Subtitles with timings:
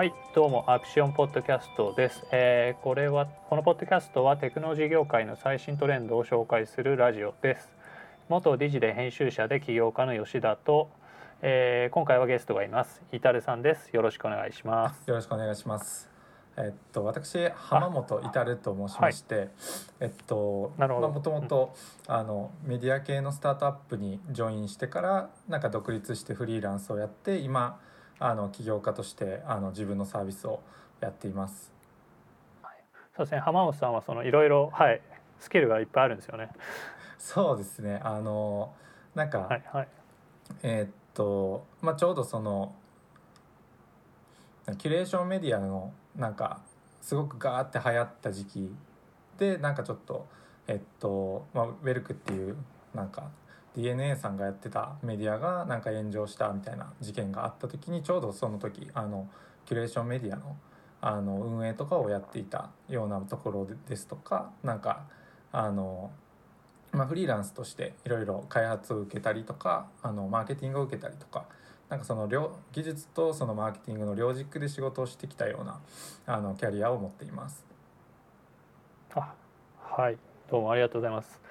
[0.00, 7.68] はいどうもアクションポッドキャストです、えー、これはこのポッドキャストはテクノロジー業界の最新トレンドを紹介するラジオです。
[8.30, 10.88] 元理事で編集者で起業家の吉田と、
[11.42, 13.02] えー、今回はゲストがいます。
[13.12, 13.90] イタルさんです。
[13.94, 15.06] よろしくお願いします。
[15.06, 16.08] よろしくお願いします。
[16.56, 19.48] えっと、私浜本至と申しまして、はい、
[20.00, 21.74] えっともともと
[22.06, 27.78] あのメディア系のスタートアップにジョインしてからなんか独立してフリーランスをやって今
[28.20, 30.60] あの起業家としてあの自分のサービスを
[31.00, 31.72] やっています。
[33.16, 33.40] そうですね。
[33.40, 35.00] 浜本さんはそのいろいろはい。
[35.40, 36.50] スキルがいっぱいあるんですよね。
[37.18, 38.00] そうですね。
[38.04, 38.72] あの
[39.14, 39.88] なんか、はいはい、
[40.62, 42.74] えー、っとまあちょうどその
[44.78, 46.60] キュレーションメディアのなんか
[47.00, 48.70] すごくガーって流行った時期
[49.38, 50.26] でなんかちょっと
[50.68, 52.56] えっと、まあ、ウェルクっていう
[52.94, 53.30] なんか
[53.76, 59.28] DNA さんがやってたメディアがなんか炎上したみたいな事件があった時にちょうどその時あの
[59.66, 60.56] キュレーションメディアの
[61.02, 65.04] あの運営とかをやっていたようなところですとかなんか
[65.50, 66.10] あの、
[66.92, 71.46] まあ、フリーランスとしていろいろ開発を受けたりとかあのマーケティングを受けたりとか
[71.88, 75.80] なんかその両技術とそのマーケティングの両軸で仕事をしてきたような
[76.26, 77.64] あのキャリアを持っています。
[79.14, 79.34] あ
[79.78, 80.18] はい
[80.50, 81.49] どうもありがとうございます。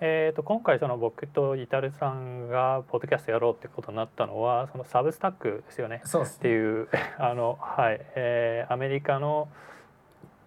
[0.00, 6.02] えーと、今回その僕とイタルさんがポッドキャストやろうってことになったのはそのサブスタックですよね。
[6.04, 9.48] そうっていう あのはい、えー、アメリカの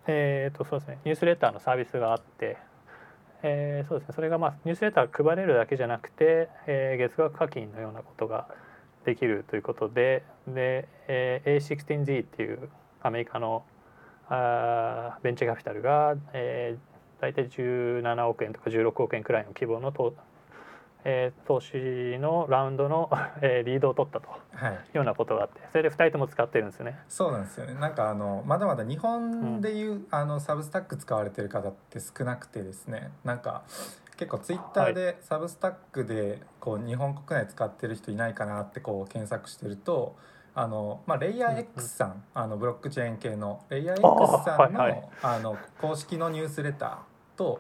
[0.06, 2.58] えーとそうですねニュースレターのサービスがあって、
[3.42, 4.14] えー、そうですね。
[4.14, 8.48] それがまあニュースレター配れるだけじゃなくて、えー、月額課金のようなことが
[9.06, 12.70] できるということでで、えー、A16Z っていう
[13.02, 13.64] アメリカの
[14.30, 16.89] あベンチャーキャピタルが、えー、
[17.22, 20.14] 大体17億円とか16億円くらいの規模の投,、
[21.04, 23.10] えー、投資のラウンドの、
[23.42, 24.28] えー、リードを取ったと。
[24.28, 24.72] い。
[24.94, 25.62] うようなことがあって。
[25.72, 27.00] それで2人とも使ってるんですよね。
[27.08, 27.74] そうなんですよね。
[27.74, 33.12] なんかあのまだまだ日本でいう、うん、あのサブスタック使われてる方って少なくてですね。
[33.24, 33.64] なんか
[34.18, 40.16] 結構ツイッターでサブスタックでこう日本国内使ってる人いないかなってこう検索してると
[40.56, 46.98] あのまあ、レイヤー X さん、うんうん、あのブロックチェーン系のレイヤー X さんのはいはい、あの公式のニュースレター
[47.40, 47.60] と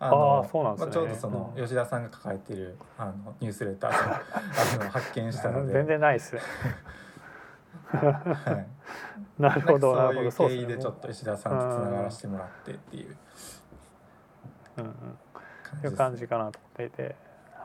[0.00, 3.92] あのあ、ね、まあ、ちょうどその吉田さんが抱えているあのニュースレター
[4.80, 5.72] あの発見したので。
[5.72, 6.40] 全然ないですね。
[7.94, 8.66] はい、
[9.40, 13.16] なるほどそういう経緯でちょっと石田さんとつながらせてもらってっていう。
[14.78, 17.14] うんうん、いう感じかなと思っていて、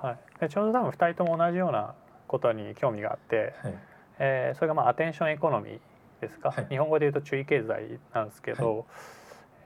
[0.01, 1.95] はい、でちょうど多分2人とも同じような
[2.27, 3.73] ことに興味があって、はい。
[4.19, 5.79] えー、それがまあアテンションエコノミー
[6.21, 8.85] ですか、はい、日本語で言うと注意経済なんですけど、はい、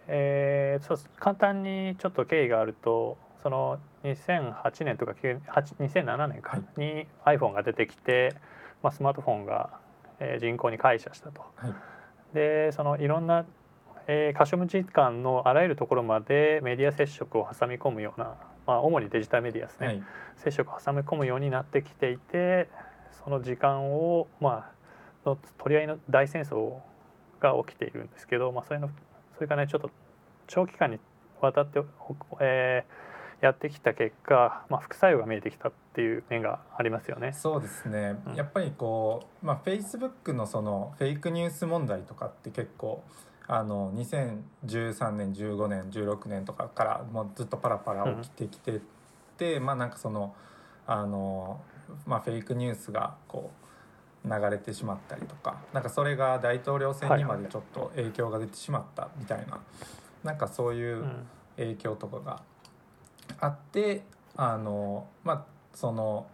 [0.07, 8.35] えー、そう簡単にちょっと経緯があるとその2008年とか2007年かに iPhone が出てきて、
[8.81, 9.69] まあ、スマートフォンが、
[10.19, 11.41] えー、人口に感謝したと。
[11.55, 11.73] はい、
[12.33, 13.45] でそのいろんな
[14.07, 18.35] えー、可処分時間のあらゆるところまでメディア接触を挟み込むような、
[18.67, 20.03] まあ、主にデジタルメディアですね、はい、
[20.35, 22.69] 接触を挟み込むようになってきていて
[23.23, 24.69] その時間を、ま
[25.25, 26.79] あ、の取り合いの大戦争
[27.39, 28.93] が起きているんですけど、まあ、それのそ
[29.43, 29.89] れがねちょっと
[30.47, 30.99] 長期間に
[31.41, 31.81] わたって、
[32.39, 37.33] えー、やってきた結果、まあ、副作用が見えてきたっていう面がありますよね。
[37.33, 43.03] そうですね、うん、やっぱりこう、まあ、フェイスブックのそのフェイクニュース問題とかって結構
[43.47, 48.81] あの2013年15年16年とかからもうずっとパラパラ起きてきて
[49.37, 50.35] て、うん、まあなんかその
[50.85, 51.61] あの
[52.05, 53.63] まあ、フェイクニュースがこう
[54.25, 59.59] 流れてしまったりとかなんかそれが大統領選にまでちょっと影響が出てしまったみたいな、
[60.23, 61.03] なんかそういう
[61.57, 62.41] 影響とかが
[63.39, 64.03] あって
[64.35, 66.25] あのまあその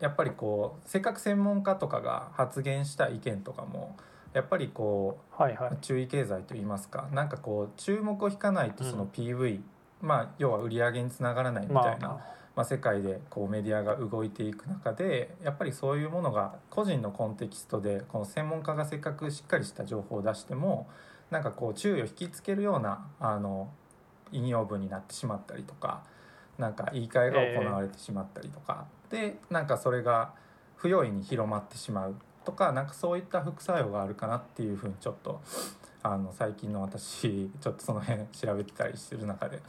[0.00, 3.96] やっぱりこうせっかく専門家とかが発言した意見とかも
[4.34, 9.64] やっぱりこう、はいはい、注意経済といいますかなんかこう注目を引かないとその PV、うん、
[10.02, 12.08] まあ要は売り上げにつながらないみたいな。
[12.08, 20.88] まあまあ、世界でこうメディアが動いていく中でやっぱりそういうものが個人のコンテキストでこの専門家がせっかくしっかりした情報を出しても
[21.30, 23.68] なんかこう注意を引きつけるようなあの
[24.32, 26.02] 引用文になってしまったりとか
[26.56, 30.32] なんか言い換えが行われてしまったりとか、でなんかそれが
[30.76, 32.14] 不用意に広まってしまう
[32.46, 35.42] とかなんかそういった副作用があるかなっていうふうにちょっと
[36.02, 39.60] あの最近の私ちょっとその辺調べてたりする中で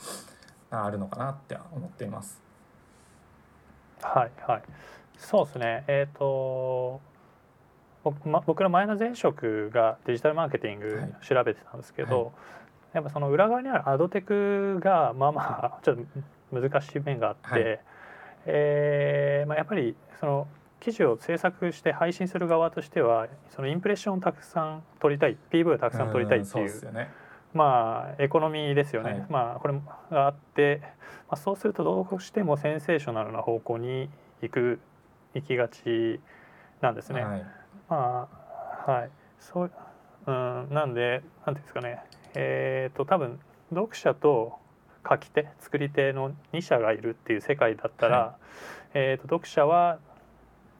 [0.69, 2.46] あるのかなって思っています。
[4.01, 4.61] はいはい。
[5.17, 5.83] そうですね。
[5.87, 7.01] えっ、ー、と
[8.03, 12.23] 僕,、ま、僕の前の前職がデジタルマーケティング調べてたんですけど、はい。
[12.23, 12.33] はい、
[12.93, 17.79] やっぱその裏側にあるアドテクがまあまあちょっと難しい面があって、はい、
[18.45, 20.47] えー、まあ、やっぱりその
[20.79, 27.09] 記事を制作して配信する側としてはそのインプレッションをたくさん取りたい PV をたくさん取りたいっていう,、ね、
[27.57, 29.73] まあエコノミーですよね、はい、まあこれ
[30.11, 30.89] があって、ま
[31.31, 34.09] あ、そうするとどうしてもセンセーショナルな方向に
[34.41, 34.79] 行く
[35.33, 36.19] 行きがち
[36.81, 37.23] なんですね。
[37.23, 37.45] はい、
[37.89, 38.29] ま
[38.85, 39.09] あはい。
[39.39, 39.71] そう
[40.27, 42.03] うんなんでなんていうんですかね。
[42.35, 43.39] えっ、ー、と多分
[43.73, 44.59] 読者と
[45.09, 48.35] 書き手作り手の2者がいるっていう世界だったら、はい、
[48.93, 49.99] えーと、読者は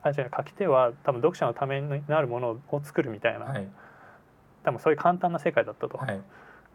[0.03, 3.67] あ違う書き手は多分読者のためになるものを作るみたいな、はい、
[4.63, 5.97] 多分そういう簡単な世界だったと。
[5.97, 6.21] はい、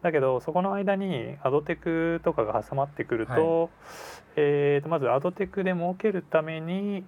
[0.02, 3.70] だけどそこの間にアドテクとかが挟まってくると,、
[4.36, 7.04] えーと、まずアドテクで儲けるために、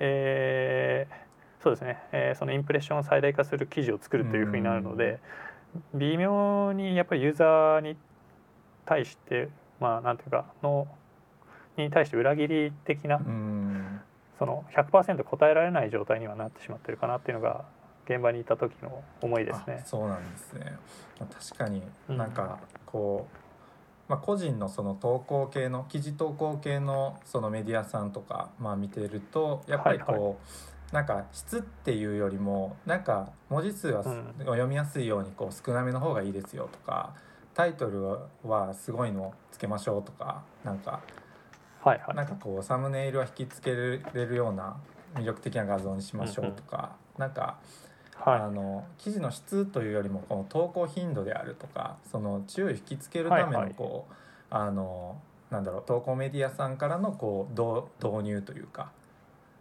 [0.00, 5.20] えー、そうですね、えー、そのインプレッションを最大化する記事を作るというふうになるので
[5.94, 7.96] 微妙にやっぱりユーザーに
[8.84, 9.48] 対して
[9.78, 10.88] まあなんていうかの
[11.76, 13.20] に対して裏切り的な
[14.38, 17.64] その100%答えられない状態にはなってしまってるかなっていうのが
[18.10, 19.82] 現場にいた時の思いですね。
[19.86, 20.76] そうなんですね。
[21.18, 23.28] 確かになんかこ
[24.08, 30.36] う、まあ、個人のその投稿系の記事投稿系のそのメディアさんとかまあ見てるとやっぱりこう、はいはい。
[30.92, 34.02] なんか質っていうよりもなんか文字数は、
[34.40, 37.14] 読みやすいようにこう少なめの方がいいですよとか
[37.54, 38.02] タイトル
[38.42, 41.00] はすごいのつけましょうとかなんか、
[41.80, 43.76] はいはい、なんかこうサムネイルは引き付け
[44.18, 44.78] れるような
[45.14, 47.58] 魅力的な画像にしましょうとか、うんうん、なんか、
[48.24, 54.06] はい、あの記事の質というよりもこの投稿頻度であるとかその注意を引きつけるためのこ
[54.50, 54.62] う、はい。
[54.62, 55.20] はい、あの
[55.50, 58.92] なんだろう投稿メディアさんからのこう導入というか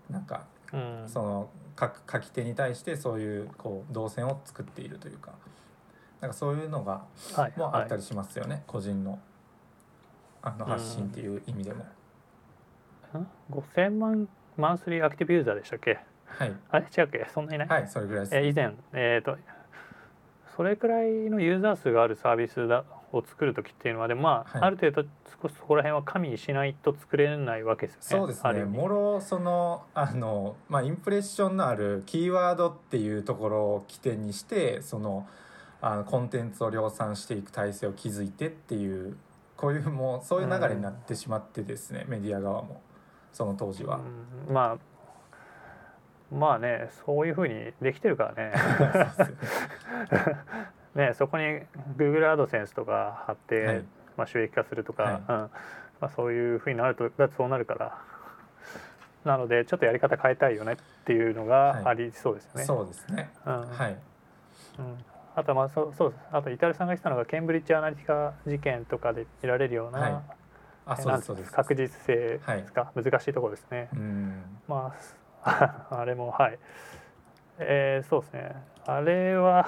[0.10, 5.32] なんか、うん、その書き手に対してそういうこう動線を作っているというか。
[6.22, 9.20] なんかそういうのが、はい、もあったりしますよね、はい、個人の
[10.42, 11.86] あの発信っていう意味でも。
[13.50, 14.28] 5000万
[14.58, 16.00] マンスリーアクティブユーザーでしたっけ？
[16.40, 16.54] はい。
[16.72, 16.86] あれ？
[16.86, 17.28] 違うっけ？
[17.34, 17.68] そんなにない？
[17.68, 19.38] はいそれぐらいです、えー、以前えっ、ー、と
[20.56, 25.04] それくらいのユーザー数があるサービスだを作る時っていうのはでもまあ、はい、ある程度
[25.42, 28.34] 少しそこら辺は加味しないと作れないわけですよね。
[28.36, 28.66] そうですね。
[28.66, 35.28] もろそのあのまあインプレッションのあるキーワードっていうところを起点にしてその
[35.82, 39.18] あのコンテンツを量産していく体制を築いてっていう
[39.58, 42.82] こういうもうそういう流れになってしまってですね、うん、メディア側も。
[43.32, 44.00] その当時は。
[44.48, 44.78] うん、まあ
[46.32, 48.54] まあねそういうふうにできてるからね。
[50.96, 51.14] ね。
[51.14, 51.62] そこに
[51.98, 53.84] Google アドセンスとか貼って、はい、
[54.18, 55.22] まあ、収益化するとか、はい、うん。
[55.26, 55.50] ま
[56.02, 57.98] あ、そういうふうになるとだそうなるから。
[59.26, 62.58] なのでちょっとやり方変えたいよねっていうのがありそうですよね。
[62.60, 63.98] はい、そうですね、うん、はい、
[64.80, 64.98] うん。
[65.36, 70.22] あとまあそうそうあとイタルさんが言ったのがケンブリッジ・アナリティカ事件とかで見られるような、はい、
[70.86, 73.90] あそうです確実性ですか、はい、難しいところですね。
[74.70, 75.19] まあ
[75.90, 76.60] あれもはい、
[77.60, 78.56] えー、そうですね。
[78.86, 79.68] あれは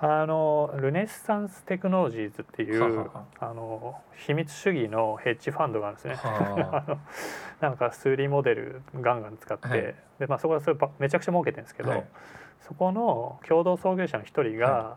[0.00, 6.16] あのルネッサンステクノロジーズっていうあの秘密主義のヘッジファンドがあるんですね。
[7.60, 12.04] なんか数理モデルガンガン使って、はい、でまあそこはそれめちゃくちゃ儲けてるんですけど、はい、
[12.60, 14.96] そこの共同創業者の一人が、は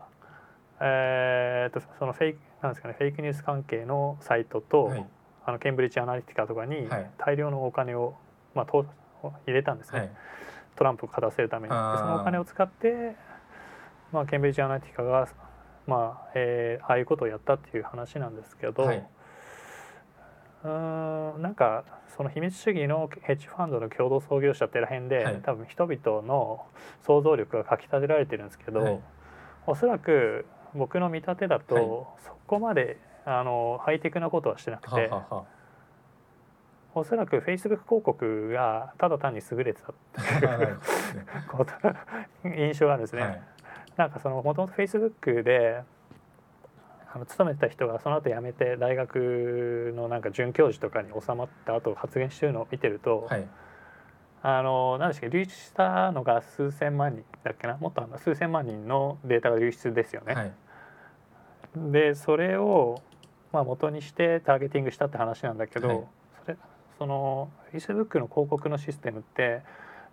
[0.80, 5.06] えー、とそのフェイクなんですかねフェイクニュース関係のサイトと、はい、
[5.46, 8.14] あのケンブリッジアナリティカとかに大量のお金を、
[8.54, 8.84] まあ、と
[9.46, 10.10] 入れたんですね、はい、
[10.76, 11.74] トランプを勝たせるために。
[11.74, 13.16] そのお金を使って、
[14.12, 15.28] まあ、ケンブリッジアナリティカが、
[15.86, 19.06] まあえー、ああいうことをやったっていう話なんですけど、はい、
[20.64, 21.84] うんなんか
[22.16, 26.66] その秘密主義のヘッジファンドの共同創業者ってら辺で、はい、多分人々の
[27.06, 29.00] 想像力がかきたてられてるんですけど、はい、
[29.66, 31.84] おそらく僕の見立てだと、はい、
[32.24, 35.08] そこまであのハイテクなことはしてなくて。
[35.08, 35.44] はは
[36.94, 39.92] おそらくフェイスブック広告がただ単に優れてた。
[39.92, 39.94] っ
[42.42, 43.22] ていう印象があるんですね。
[43.22, 43.42] はい、
[43.96, 45.82] なんかそのもともとフェイスブックで
[47.12, 53.48] あの勤めてた人がその後辞めて大学のなんか准教授とかに収まった後発言してるのを見てると、はい、
[54.42, 60.34] あの何でしたっけ流出したのが数千万人だっけなもっと数千万人のデータが流出ですよね。
[60.34, 60.52] はい、
[61.76, 63.00] でそれを
[63.52, 66.04] まあ元にしてターゲティングしたって話なんだけど、はい、
[66.98, 69.62] その Facebook の広告のシステムって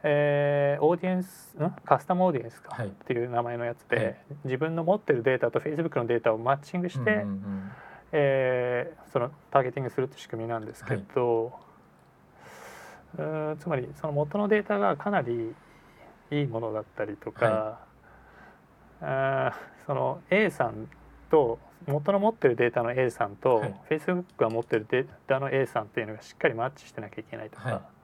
[0.07, 1.71] えー、オーディエンスん？
[1.83, 7.71] カスタムオーディエンスか、はい、っていう名前のやつで、はい、自分の持ってるデータと Facebook のデータをマッチングして、うんうんうん、
[8.11, 11.53] えー、そのターゲティングするって仕組みなんですけど、
[13.17, 15.55] はい、つまりその元のデータがかなり
[16.29, 17.79] いいものだったりとか、は
[19.01, 19.55] い、あ
[19.87, 20.87] その A さん
[21.31, 27.95] と元の持ってるデータの A さんと、はい、Facebook が持ってるデータの A さんっていうのがしっかりマッチしてなきゃいけないとか。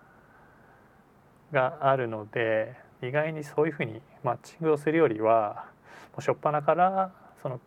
[1.52, 5.66] があるので意外にそういうふうにマッチングをするよりは
[6.14, 7.12] もう初っ端から
[7.42, 7.60] その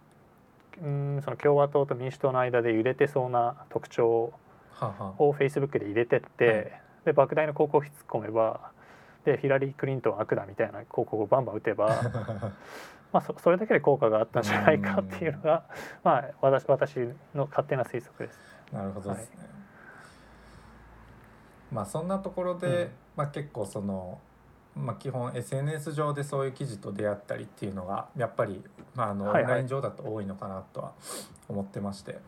[0.83, 4.33] うんその共和党と民主党の間で揺れてそうな特徴
[5.19, 6.55] をフェイスブックで入れてって、はい、
[7.05, 8.73] で莫大な広告費突っ込めば
[9.25, 11.89] でヒラリー・クリントン悪だみたいな広告をバンバン打てば
[13.13, 15.65] まあそそれだけで効果があったんじゃないかっていうのが、
[16.03, 16.99] まあ、私私
[17.35, 18.39] の勝手な推測です。
[18.73, 19.49] なるほどですね、はい、
[21.73, 24.19] まあそんなところで、うん、まあ、結構その
[24.77, 28.61] まあ、基本 SNS 上でそういう記事と出会ったりっていうのがやっぱり、
[28.97, 30.93] まあ、あのオンライン上だと多いのかなとは
[31.49, 32.19] 思ってまして、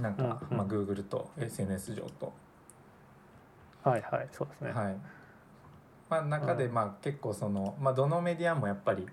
[0.00, 2.32] なんか、まあ、Google と SNS 上と。
[3.82, 4.72] はいはいそうですね。
[4.72, 4.96] はい
[6.14, 9.06] まあ、中でまあ結構その、まあ、どのメディアもやっぱり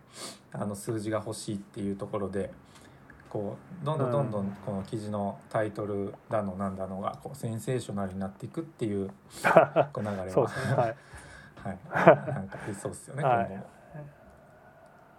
[0.52, 2.52] あの数字が欲しいっていうところで
[3.30, 9.10] こうどんどんどんどんこの記事のタイトルだのなんだのがこうセンセーショナルになっていくっていう
[9.94, 10.30] こう流れは。
[10.30, 10.96] そうですね、はい。
[11.64, 11.78] はい、
[12.34, 13.64] なんかそうですよね、はい、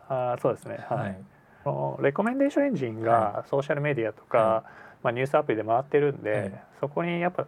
[0.09, 0.85] あそうですね。
[0.89, 0.99] はい、
[1.65, 4.71] はい、レコメンデーションエンジンがソーシャルメディアとか、はい、
[5.05, 7.47] まあ、ニュースアプリで回ってるんで、はい、そこにやっぱ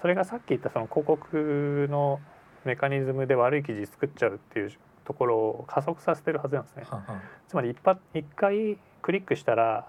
[0.00, 2.20] それがさっき言ったその広告の
[2.64, 4.72] メカニズムで悪い記事作っちゃうっていう
[5.04, 6.84] ところを加速させてるはずなんですね。
[6.88, 9.86] ははつまり一発一回クリックしたら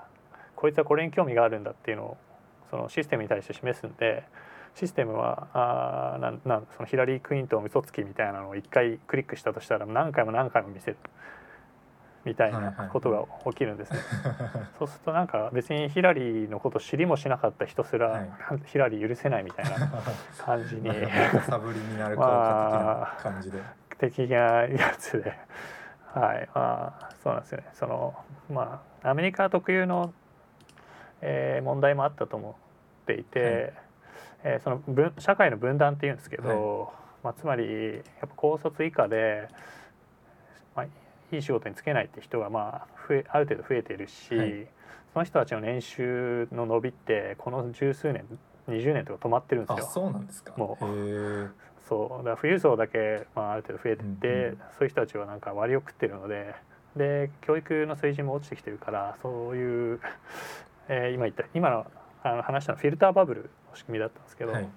[0.56, 2.18] こいつはこれに興味があるんだっていうのを
[2.70, 4.24] そのシステムに対して示すんで
[4.76, 10.98] システムはあなんなんそのヒラリー・クリントン嘘つきみたいなのを一回クリックしたとしたら何回も何回も見せる
[12.26, 14.00] みたいなことが起きるんですね。
[14.80, 18.30] そうするとなんか別にヒラリーのこと知りもしなかった人すら、はい、
[18.66, 19.72] ヒラリー許せないみたいな
[20.40, 20.90] 感じに
[21.42, 23.62] サブリミナル効果的な感じで。
[23.98, 25.38] 的なやつで。
[26.14, 27.70] はい、まあそうなんですよね。
[27.74, 28.14] その
[28.50, 30.14] まあアメリカ特有の、
[31.22, 32.56] えー、問題もあったと思
[33.04, 33.74] っていて、
[34.44, 36.88] えー、その分社会の分断っていうんですけど、はい、
[37.24, 39.48] まあ、つまりやっぱ高卒以下で、
[40.76, 40.86] まあ、
[41.36, 44.68] いい仕事に就けないって人がまあ増えある程度増えているし、はい、
[45.14, 48.26] その人たちの年収の伸びってこの十数年
[48.70, 49.90] 20年とか止まってるんですよ。
[49.94, 50.54] そうなんですか。
[50.58, 51.54] もう。
[51.88, 52.18] そう。
[52.20, 56.56] だから富裕層だけ、まあ、ある程度増えてって、うんうん、そういう人たちはなんか割を食ってるので
[56.96, 60.00] で教育の水準も落ちてきてるからそういう、
[60.88, 61.86] えー、今言った今の
[62.24, 64.70] あの話したのフィルターバブルの仕組みだったんですけど、はい、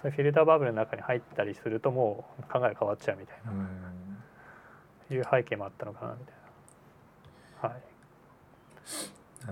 [0.00, 3.52] そのフィルターバブルの中に入ったりするともう考え変わっちゃうみたいな
[5.10, 6.34] いう背景もあったのかなみたい
[7.62, 7.68] な。
[7.68, 7.82] はい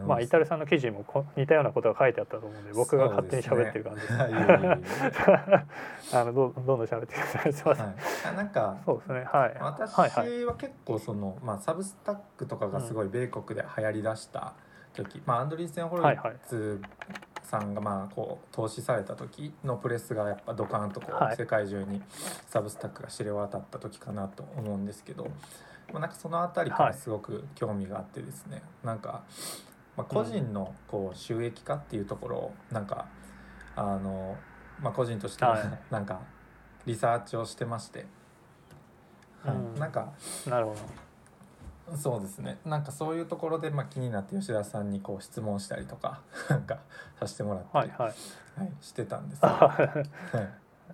[0.07, 1.05] まあ、イタルさんの記事にも
[1.37, 4.15] 似たようなことが書いてあったと思うんで僕が勝手に喋ってる感じです。
[6.17, 7.53] あのどどんどん喋ってください。
[7.53, 7.87] すみません。
[7.87, 7.93] は
[8.33, 9.29] い、なんかそうですね。
[9.31, 9.55] はい。
[9.61, 9.95] 私
[10.47, 14.55] は結構その、まあサブスタックとかがすごい米国で流行りだした
[14.95, 16.05] 時、うん、まあアンドリーセンホル
[16.47, 16.81] ツ
[17.43, 22.03] さんがまあこう投資された時のプレスがやっぱドカーンとこう世界中に
[22.47, 25.25] サブスタックが知れ渡った時かなと思うんですけど、
[25.93, 29.25] まあ、なんかその辺りからすごく興味があってですね、なんか、
[29.97, 33.07] まあ、個人のこう収益化っていうところをなんか
[33.77, 34.37] あの、
[34.81, 35.45] まあ、個人として
[35.91, 36.21] なんか
[36.87, 38.07] リサーチをしてまして、
[39.45, 40.13] はい、なんか
[40.49, 41.12] なるほど
[41.97, 42.59] そうですね。
[42.65, 46.79] なんかそういうところで、まあ、気になって吉田さんにこう質問したりとか なんか
[47.19, 50.05] させてもらったり、はい、はい、してたんです、は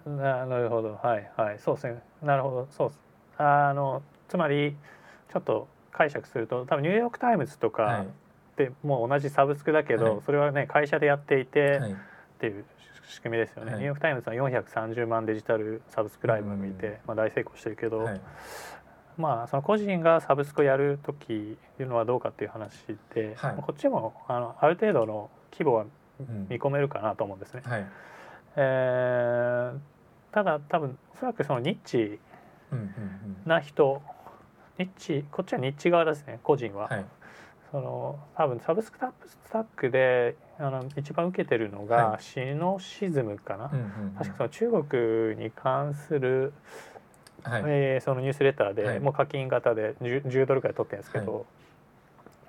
[0.06, 0.98] い、なるほど。
[1.02, 1.58] はいはい。
[1.58, 2.02] そうですね。
[2.22, 2.68] なるほど。
[2.70, 2.92] そう
[3.36, 4.76] あのつまり
[5.32, 8.04] ちょっと解釈すると多分ニューヨーク・タイムズとか
[8.56, 11.80] でもう同じサブスクだけど、はい、それはね会社でやっていて、
[12.36, 12.64] っていう
[13.08, 18.08] 仕組みですよね、ニューヨーク・タイムズは430万デジタルサブスクライブを見て、まあ、大成功してるけど、
[19.18, 22.72] まあ、その個人がサブスクをやる時いうのはどうかっていう話
[23.14, 25.86] で、はい、こっちもあのある程度の規模は
[26.48, 27.62] 見込めるかなと思うんですね。
[27.64, 27.70] うん。
[27.70, 27.86] はい、
[28.56, 29.78] えー、
[30.32, 32.20] ただ多分おそらくそのニッチ
[33.44, 34.00] な人、
[34.78, 36.86] ニッチこっちはニッチ側ですね個人は。
[36.86, 37.04] はい、
[37.72, 43.70] その多分サブスクタスタックであの一番受けてるのがシノシズムかな、
[44.16, 46.52] 確かその中国に関する
[47.42, 51.44] はい、えー、そのニュースレターで、もう課金型で 10, 10ドルくらい取ってるんですけど、はい、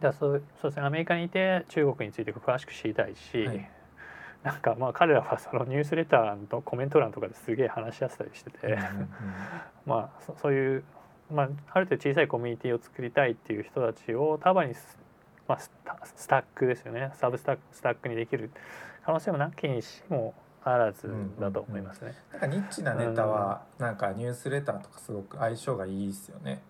[0.03, 3.69] だそうそうですねアメリカにいて中国について詳しく知りたいし、はい、
[4.43, 8.77] なんかまあ彼らはそのニュースレターのコメント欄とかですげえ話し合ってたりしてて、
[9.85, 10.83] まあそそういう、
[11.31, 14.73] まあ、ある程度小さいコミュニティを作りたいっていう人たちを束に、
[15.47, 17.11] まあ、スタックですよね。
[17.15, 18.49] サブスタックスタックにできる
[19.05, 22.15] 可能性もなきにしもあらずだと思いますね。
[22.31, 26.61] なんかニッチなネタはなんかニュースレターとかすごく相性がいいですよね。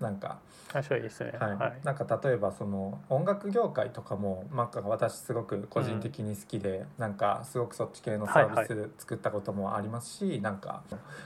[0.00, 0.38] なんか。
[0.74, 10.82] 面白いですね、はい、はい、なんか例えばその音楽業界とかもなんか私すごく個人的に好きで、うん、なんかすごくそっち系のサービス作ったこともありますし、はいはい、なんか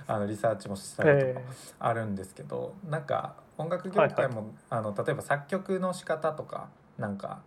[0.07, 1.41] あのリサーチもしたりとか
[1.81, 7.41] あるんですけど、えー、なんか音楽業界も、はいはい、あの例えば作曲の仕方とかなんか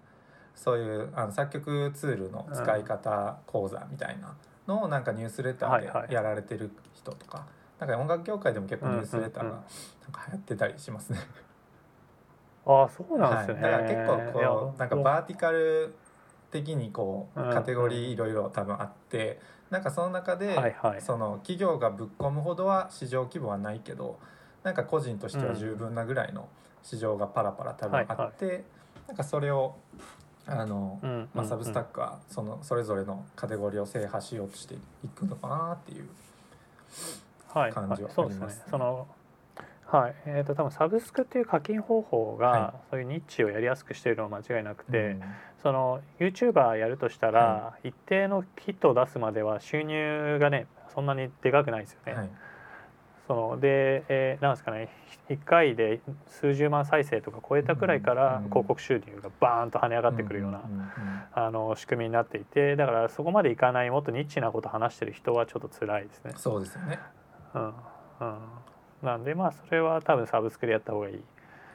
[0.53, 4.35] そういうあの作曲ツールの使い方講座みたいな
[4.67, 7.45] のをなんかニュースレターでやられてる人とか、
[7.79, 9.61] なんか音楽業界でも結構ニュースレターがなん
[10.11, 11.19] か流行ってたりしますね。
[12.65, 15.93] ああそうなんですね、はい、だから結構こうなんかバーティカル
[16.49, 20.55] 的にこうカテゴリーいろいろ多分あって、なんかその中で
[20.99, 24.19] その企業がぶっ込むほどは市場規模はないけど
[24.63, 26.49] なんか個人としては十分なぐらいの
[26.81, 28.63] 市場がパラパラ多分あって、
[29.07, 29.75] なんかそれを
[30.47, 30.99] あの、
[31.33, 34.79] まあ、サブスタックはそのそれぞれのカテゴリーを制覇しようとしてい
[35.15, 36.07] くのかなっていう
[37.53, 39.07] 感じはあります、ね、その
[39.87, 40.15] はい。
[40.25, 45.21] えーと、多分サブスクっていう課金方法が、そういうニッチをやりやすくしているのは間違いなくて、うん、
[45.61, 52.29] その YouTuber やるとしたら、一定のヒットを出すまでは収入がねそんなにでかくないですよね。
[53.27, 54.89] はいそので、えー、なんですかね
[55.29, 60.61] 1回で数十万再生とか超えたくらいから広告収入がバーンと跳ね上がってくるような
[61.33, 66.33] あの仕組みになっていてだからそこまでいかないもっとニッチなこと話してる人はちょっと辛いですね。
[66.37, 66.99] そうですよね、
[67.55, 68.37] うんうん、
[69.01, 71.23] なんでまあそれは多分サブスクでやった方がいい。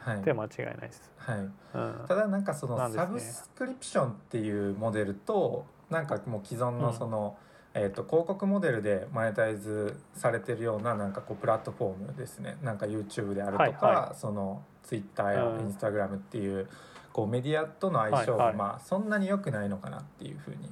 [0.03, 1.13] はい、で間違いないです。
[1.19, 1.39] はい。
[1.41, 1.53] うん、
[2.09, 12.57] ただなんかそのサブスクリプションっていうモデルとなんかもう既存のその、うんえーと、広告モデルでマネタイズされてるようななんかこうプラットフォームですね。
[12.63, 16.69] なんか YouTube であるとか、はいはい、その Twitter や Instagram っていううん、
[17.13, 20.69] こうメディアとの相性が、まあそんなに良くないのかなっていうふうに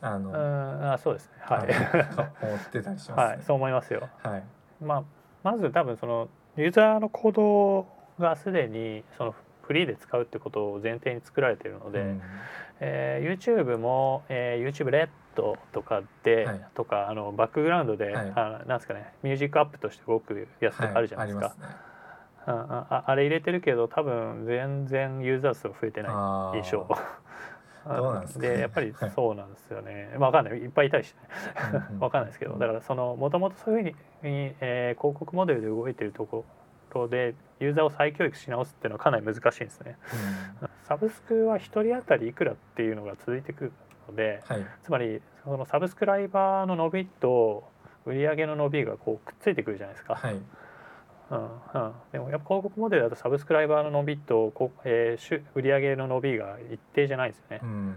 [0.00, 1.32] あのあそうですね。
[1.40, 1.68] はい、
[2.42, 4.44] 思ってたりします、ね、はい、そう思いますよ、はい。
[4.80, 5.04] まあ、
[5.42, 7.86] まず多分そのユーザーの行動
[8.18, 12.22] がすでにそのフリーで使うってことを前提に作られているので、うん、
[12.80, 21.46] えー、YouTube も、えー、YouTube レッドとかで、はい、とかあのバックグラウンドで、はい、あなんですかねミュージックアップとして動くやつとかあるじゃないですか。
[21.46, 21.54] はい。
[22.44, 26.86] あああれ入れてるけど多分全然ユーザー数増えてない印象。
[28.38, 30.58] でやっぱりそうなんですよね、まあ、分かんない。
[30.58, 31.20] いっぱいいたりして、
[31.72, 36.44] ね、 分かんないですけどだからそのもともとそういうふうに、えー、広告モデルで動いてるとこ
[36.94, 39.96] ろでユーザーを再教育し直すっていうのはかなり難しいんですね、
[40.62, 43.72] うん、サブスクは1人当たりいくらっていうのが続いてくる
[44.12, 47.64] ので、はい、つまりそのサブスクライバーの伸びと
[48.06, 50.14] 売上の伸びがこうくっついてくるじゃないですか。
[50.14, 50.34] はい。
[51.30, 51.42] うんう
[51.88, 57.60] ん、でもやっぱ広告モデルだとサブスクライバーの伸びとこ、えー、売上の伸びが一定じゃないですよね。
[57.62, 57.96] うん、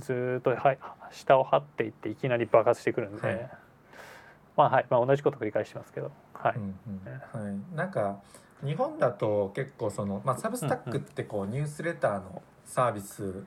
[0.00, 0.76] ずっとは
[1.10, 3.50] 下を張っていっていきなり爆発してくるんで、はい、
[4.56, 4.86] まあはい。
[4.88, 6.74] まあ、同じこと繰り返しますけど、はい、うん
[7.34, 8.20] うん、はい、なんか
[8.64, 13.44] 日本だと結構その、まあ、サブスタックってこうニュースレターのサービス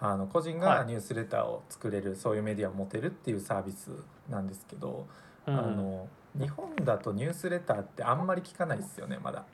[0.00, 3.90] あの個人がニュースレターを作れる、はい、そういうメディアを持てるっていうサービス
[4.28, 5.06] なんですけど、
[5.46, 9.44] うん、あの日本だとニュースレターってあんまり聞かないですよねまだ。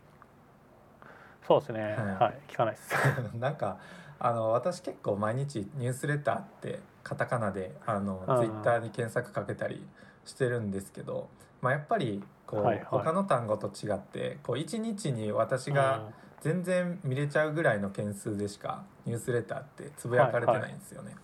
[1.46, 2.94] そうですね、はい、はい、聞かないです。
[3.38, 3.78] なんか
[4.18, 9.84] あの私結構毎日ニュースレターってカタカナであの、ツイッターに検索かけたり
[10.24, 11.28] してるんですけど、
[11.60, 16.10] まあ、やっぱりこう、はいはい、他の単語と違ってこう1日に私が
[16.42, 21.14] 全然見れちゃうぐらいの件数でしかニュースレターってつぶやかれてないんですよね。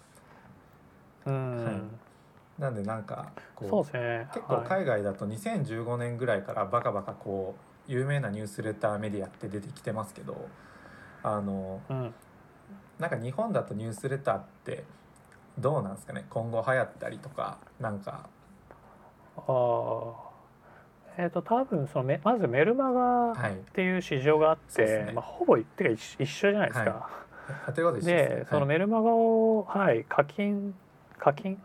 [1.25, 7.57] はい、はい、なんでなんかこう、ね、結構海外だと2015年ぐらいからバカバカこ
[7.89, 10.49] う有名なニュースレターメディアって出てきてますけど
[11.25, 12.15] あの、うん、
[13.01, 14.85] なんか日本だとニュースレターって
[15.59, 16.27] どうなんですかね？
[16.31, 18.29] 今後流行ったりとかなんか。
[19.37, 20.28] ああ
[21.19, 23.35] えーと、多分そのめまずメルマガっ
[23.75, 26.91] ていう市場があって、はいね、まあ、ほぼってか一緒じゃないですか。
[26.91, 30.75] はい、で、ね、そのメルマガを、はい、課金
[31.19, 31.61] 課金？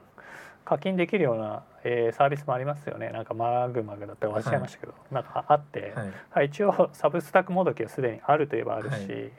[0.66, 3.10] 課金できるような、えー、サービスもありますよね。
[3.10, 5.94] なんかマグマグだったら忘れちゃいましたけど、はい、なんかあって、
[6.32, 8.60] はい、一応サブスタックもどきはすでにあるとい。
[8.60, 9.32] えばあるし、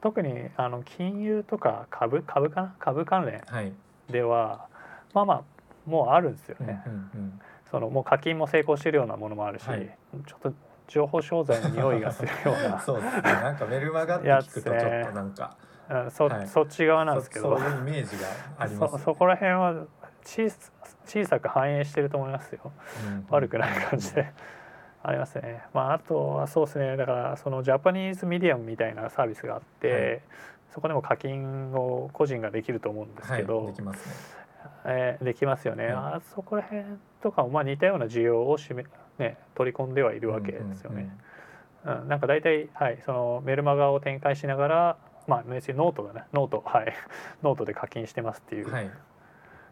[0.00, 2.74] 特にあの金融とか株株かな？
[2.78, 3.42] 株関連
[4.10, 4.66] では、
[5.12, 5.42] まあまあ
[5.84, 6.82] もうあるんですよね。
[6.86, 7.40] うんうんうん
[7.72, 10.52] そのもう課金も成功してるようなものもあるし、はい、ちょっと
[10.88, 12.78] 情報商材の匂いがするような。
[12.84, 13.22] そうですね。
[13.22, 15.56] なんかメルマガって聞くとちょっとなんか、
[15.88, 17.58] ね、そはい、そっち側なんですけど。
[17.58, 19.86] そういうイメージがあります、ね、そそこら辺は
[20.22, 20.50] 小
[21.06, 22.70] 小さく反映してると思いますよ、
[23.06, 24.30] うん、悪くない感じで。
[25.04, 25.62] ありますね。
[25.72, 26.96] まああとはそうですね。
[26.98, 30.20] だからそのジャパニーズミディアムみたいなサービスがあって、はい、
[30.74, 34.41] そこでも課金を個人ができると思うんですけど、はい、できますね。
[34.84, 36.84] えー、できますよね、うん、あそこら辺
[37.22, 38.84] とかもまあ似たような需要をしめ、
[39.18, 41.16] ね、取り込んではいるわけですよね。
[41.84, 44.96] うん、なんか大体、はい、そのメルマガを展開しながら、
[45.26, 46.94] まあ、別にノートだねノートはい。
[47.42, 48.90] ノートで課金してますっていう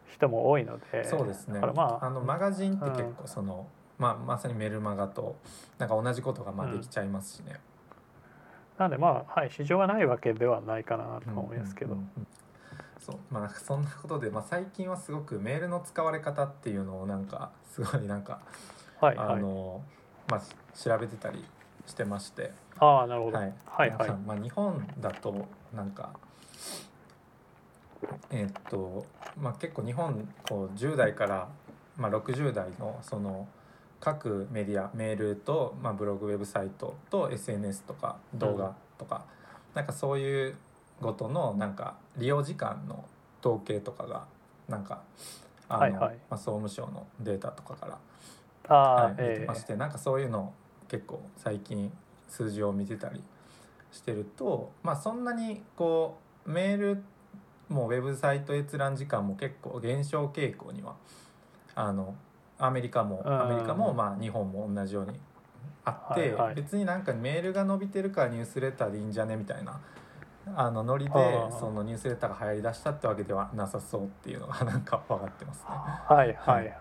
[0.06, 1.60] 人も多いので、はい、そうですね。
[1.60, 3.66] まあ、あのマガジンって結構その、
[3.98, 5.36] うん、まあ、まさにメルマガと
[5.78, 7.52] なんか同じことがまあできちゃいますしね。
[7.54, 7.70] うん
[8.80, 11.98] なんでまあはい市場がないわけではないかなと思いますけど。
[13.00, 13.16] そう。
[13.30, 18.40] まあそんなことで、まあ、最近はすごくメールの使われ方っていうのをなんかすごいなんか、
[19.00, 19.82] はいはい、あの
[20.28, 20.40] まあ
[20.76, 21.44] 調べてたり
[21.86, 22.52] してまして。
[22.78, 24.10] ああなるほど、はい、はいはい。
[24.26, 26.10] まあ、日本だとなんか
[28.30, 29.04] えー、っと
[29.40, 31.48] まあ結構日本こう10代から、
[31.96, 33.48] まあ、60代のその
[33.98, 39.26] 各メディアメールと、まあ、ブログウェブサイトと SNS とか動画とか、
[39.72, 40.56] うん、なんかそういう
[41.00, 43.04] ごとのなんか利用時間の
[43.40, 44.26] 統計とかが
[44.68, 45.02] なんか
[45.68, 47.98] あの、はいはい、まあ、総務省のデータとかか
[48.68, 50.52] ら、はい、出てまして、えー、なんかそういうの
[50.88, 51.92] 結構最近
[52.28, 53.22] 数字を見てたり
[53.92, 57.02] してると、まあ、そんなにこうメール
[57.68, 60.96] もウェブサイト閲覧時間も結構減少傾向には
[61.74, 62.14] あの
[62.58, 65.18] アメリカもアメリカもまあ日本も同じように
[65.84, 69.80] あって、はいはい、別になんかメールが伸びてるからニュースレターでいいんじゃねみたいな
[70.54, 71.12] あのノリで
[71.58, 75.64] そのニュースレターが流行りだしたってわけではなさそうっていうのがなんか分かってますね。
[75.68, 76.78] はいはい、はい、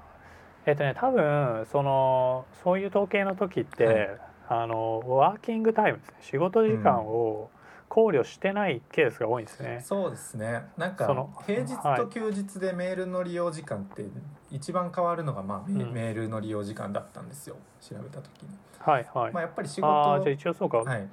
[0.66, 4.20] えっ、とね多分そのそういう統計の時って、はい、
[4.50, 7.50] あのワーキングタイムですね仕事時間を、
[7.90, 9.82] 考慮してないケースが多いんですね。
[9.84, 10.62] そうですね。
[10.78, 14.06] なんか平日と休日でメールの利用時間って
[14.52, 17.58] 一番変わるのがまあ、うん、メールの利用時間だったんですよ。
[17.82, 18.50] 調べた時に。
[18.78, 19.34] はいはい。
[19.34, 20.78] まあやっぱり仕事あじゃ一応そうか。
[20.78, 21.10] はい。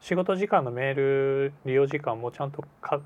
[0.00, 3.00] 仕事時間のメール利用時間もちゃんとか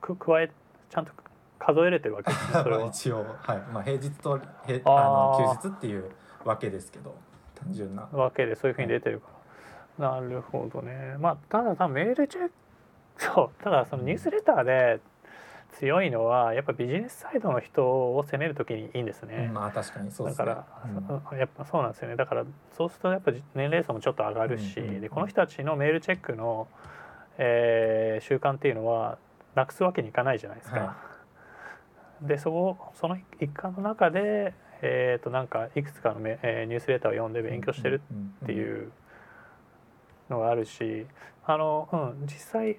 [0.00, 0.50] く加え
[0.90, 1.12] ちゃんと
[1.58, 2.60] 数えれてるわけですね。
[2.62, 3.58] それは一応はい。
[3.72, 6.10] まあ平日とへあの休日っていう
[6.44, 7.14] わけですけど
[7.54, 8.08] 単純な。
[8.12, 9.28] わけでそういうふうに出てるか
[9.98, 10.10] ら。
[10.10, 11.16] なるほどね。
[11.18, 12.50] まあただ多分メールチェッ
[13.16, 15.00] そうただそのニュースレターで
[15.72, 19.50] 強いのはやっぱビジネスサイドの人を攻めるときにいいんですね。
[19.52, 20.46] まあ確かにそうですね。
[20.46, 22.16] だから、うん、やっぱそうなんですよね。
[22.16, 22.44] だから
[22.76, 26.68] そうするとやっぱ年齢層もちょっと上がるし、でこの人たちのメールチェックの、
[27.38, 29.18] えー、習慣っていうのは
[29.54, 30.80] なくすわけにいかないじゃないですか。
[30.80, 30.96] は
[32.24, 34.54] い、でそこその一環の中で
[34.84, 38.02] えー、となんかいくつかのメ、えー、ニュースレターを読んで勉強してる
[38.42, 38.90] っていう
[40.28, 41.06] のがあるし
[41.46, 42.76] あの、うん、実際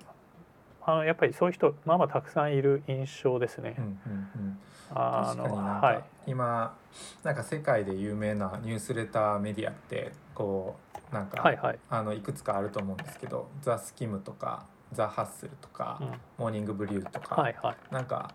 [0.86, 3.76] あのやっぱりそういう人まあまあたくさんいる印象ですね。
[3.78, 4.58] うんうんうん、
[4.93, 6.76] あのはい、今
[7.24, 10.76] なんか世界で有名なニュースレターメディアってこ
[11.12, 18.32] うなんか、はいはい、あのいくつかあると思うんですけど「ザ・スキム」とか「ザ・ハッスル」とか、うん「モーニング・ブリュー」とか、はいはい、なんか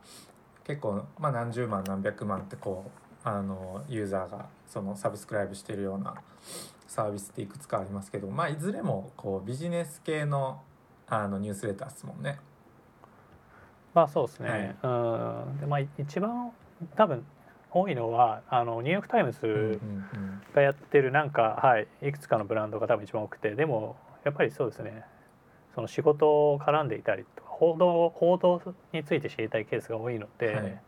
[0.65, 2.91] 結構、まあ、何十万何百万ってこ
[3.25, 6.15] うあのユーザーがそのサブスクライブしてるような
[6.87, 10.63] サービスっていくつかありますけど、まあ、いずれもこうビジネス系の
[11.11, 12.39] あのニュースレターですもんね。
[13.95, 14.49] まあそうですね。
[14.49, 15.61] はい、うん。
[15.61, 16.53] でまあ一番
[16.97, 17.25] 多分
[17.71, 19.81] 多いのはあのニューヨーク・タイムズ
[20.55, 25.05] がやってるなんか、はい、いくつかのブランドが多分一番多くてでもやっぱりそうですね。
[25.75, 28.61] その仕事を絡んでいたりとか報道報道
[28.93, 30.81] について知りたいケースが多いので、はい、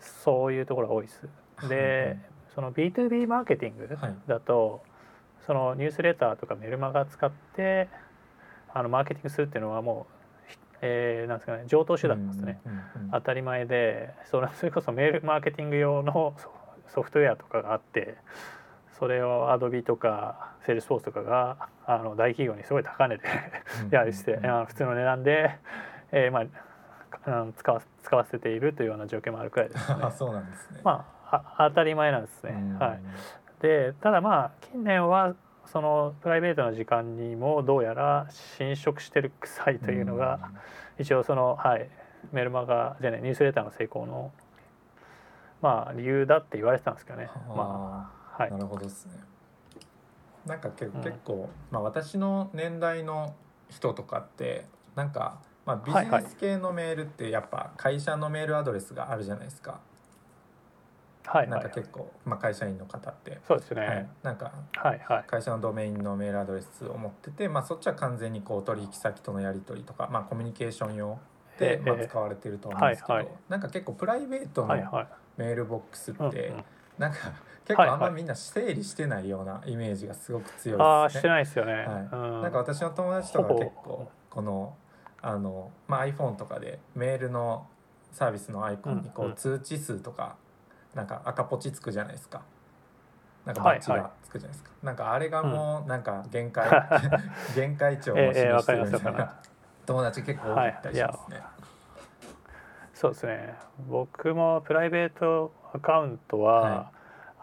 [0.00, 1.28] そういうところが多いです。
[1.68, 2.18] で、
[2.54, 3.88] その B2B マーケティング
[4.26, 4.80] だと、はい、
[5.46, 7.88] そのニュースレターとかメルマガ使って
[8.76, 12.60] あのマーケティングするっていうのはもう、えー、なんですかね常套手段ですね、
[13.10, 16.36] 当たり前でそれそれこそメールマーケティング用の
[16.88, 18.16] ソフトウェアとかがあって
[18.98, 23.22] それをアドビとかセールスフォースとかがあの大企業にすごい高値で
[23.90, 25.58] 売りして、あの普通の値段で、
[26.12, 26.40] えー、ま
[27.24, 30.04] あ使わ使わせているというような状況もあるくらいですね。
[30.12, 30.80] そうなんですね。
[30.84, 32.76] まあ当たり前なんですね。
[32.78, 33.00] はい。
[33.62, 35.34] でただまあ近年は
[35.66, 40.50] そのプライベートな時間にもどうやら侵食してる臭いというのが、
[40.98, 41.88] 一応その、はい、
[42.32, 44.32] メルマガじゃないニュースレターの成功の、
[45.60, 47.28] まあ、理由だって言われてたんですけどね。
[47.48, 49.12] まあはい、なるほどですね。
[50.44, 50.92] なんか結
[51.24, 53.34] 構、まあ、私の年代の
[53.68, 59.72] 人とかってなんか、まあ、ビジネス系のメールってやっぱ会社のメールアドレスがあるじゃないですか。
[59.72, 59.95] はい
[61.48, 63.40] なんか結構、まあ、会社員の方って。
[63.46, 64.52] そうですね、はい、なんか
[65.26, 71.18] 会社のドメインのメールアドレスを持ってて、まあ、そっちは完全にこう取引先とのやり取りとか、まあ、コミュニケーション用
[71.58, 74.74] で、まあ、使われてると思うんですけど、はいはい、なんか結構プライベートの
[75.36, 76.64] メールボックスって、はいはい、
[76.98, 77.18] なんか
[77.66, 80.84] 結構あんまみんな整理してないようなイメージがすごく強いですね。
[80.84, 81.84] あしてないですよね、はい。
[81.84, 84.76] なんか私の友達とか結構この
[85.20, 87.66] あの、まあ、iPhone とかでメールの
[88.12, 90.36] サービスのアイコンにこう通知数とか
[90.96, 92.42] なんか赤ポチつくじゃないですか。
[93.44, 96.68] なんかバッジがつくじゃないですか、はいはい、なんかあれがもうなんか限界、
[97.54, 99.34] 限界値を示してるみたいな、
[99.86, 101.46] 友達結構多かったりしますね、はい、
[102.92, 103.54] そうですね
[103.86, 106.96] 僕もプライベートアカウントは、はい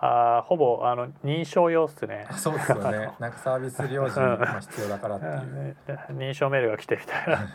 [0.05, 2.27] あほぼあの認証用っすね。
[2.35, 3.13] そうですよね。
[3.19, 5.77] なんかサービス料金が必要だからっていう。
[6.09, 7.47] 認証メールが来てみたいな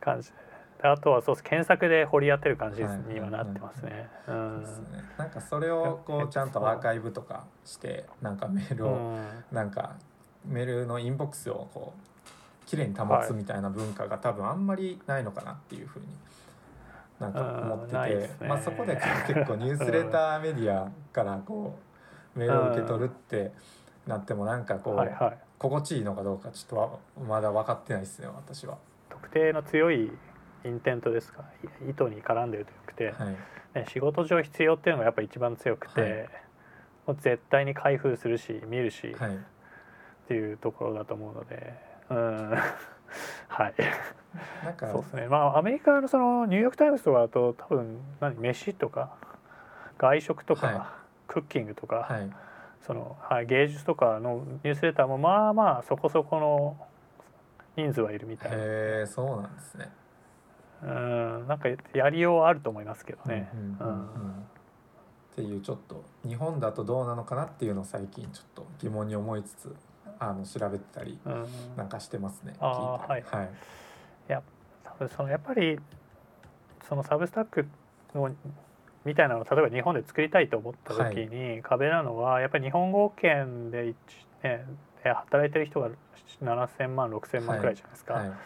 [0.00, 0.45] 感じで。
[0.86, 1.44] あとはそうです。
[1.44, 4.08] 検索で掘り当てる感じにはなってますね。
[4.26, 9.18] なんかそれをこうちゃんとアーカイブとかしてなんかメールを、
[9.52, 9.96] なんか
[10.44, 16.06] メールのインボックスをこう綺麗に保つみたいな文化が多分あんまりないのかなっていうふうに
[17.20, 17.96] なんか思ってて、
[18.44, 18.96] ね、まあそこで
[19.26, 21.78] 結構ニュースレターメディアからこ
[22.34, 23.52] うメールを受け取るって
[24.06, 28.78] なってもなんかこう、はいはい、心地いいのかどうかちょっとまだ分かってないですね私は。
[29.08, 30.12] 特定の強い
[30.66, 31.44] インテントですか？
[31.88, 33.36] 意図に絡んでるとよくて、はい、
[33.74, 36.12] ね、仕事上必要っていうのがやっぱ一番強くて、はい、
[37.06, 39.38] もう絶対に開封するし見るし、はい、っ
[40.28, 41.74] ていうところだと思うので。
[42.10, 42.54] うん。
[43.48, 43.74] はい。
[44.64, 45.28] なんかそうですね。
[45.28, 49.16] まあアメリカのそのニューヨーク・タイムズとかだと多分何飯とか
[49.98, 50.94] 外食とか、
[51.26, 52.30] クッキングとか、はい、
[52.82, 56.76] そのはい、芸術とかのニュースレターもまあまあそこそこの
[57.76, 58.56] 人数はいるみたいな。
[58.56, 58.60] へ
[59.04, 59.90] えそうなんですね。
[60.82, 63.50] うんなんかやりようあると思いますけどね。
[65.32, 69.76] っていうちょっと日本だとどうなのかなっていうのを最近ちょっと疑問に思いつつ
[70.18, 71.18] あの調べてたり
[71.76, 72.54] なんかしてますね。
[72.58, 73.46] うん、あはい、はい、
[74.28, 74.42] いや
[74.82, 75.78] 多分そのやっぱり
[76.88, 77.66] そのサブスタック
[78.14, 78.34] の
[79.04, 83.94] みたいなのを例えば日本で作りたいと思った時に壁なのはやっぱり日本語圏で、
[84.42, 84.64] ね、
[85.04, 85.90] 働いてる人が
[86.42, 88.14] 7,000万6,000万くらいじゃないですか。
[88.14, 88.28] はい。
[88.30, 88.38] はい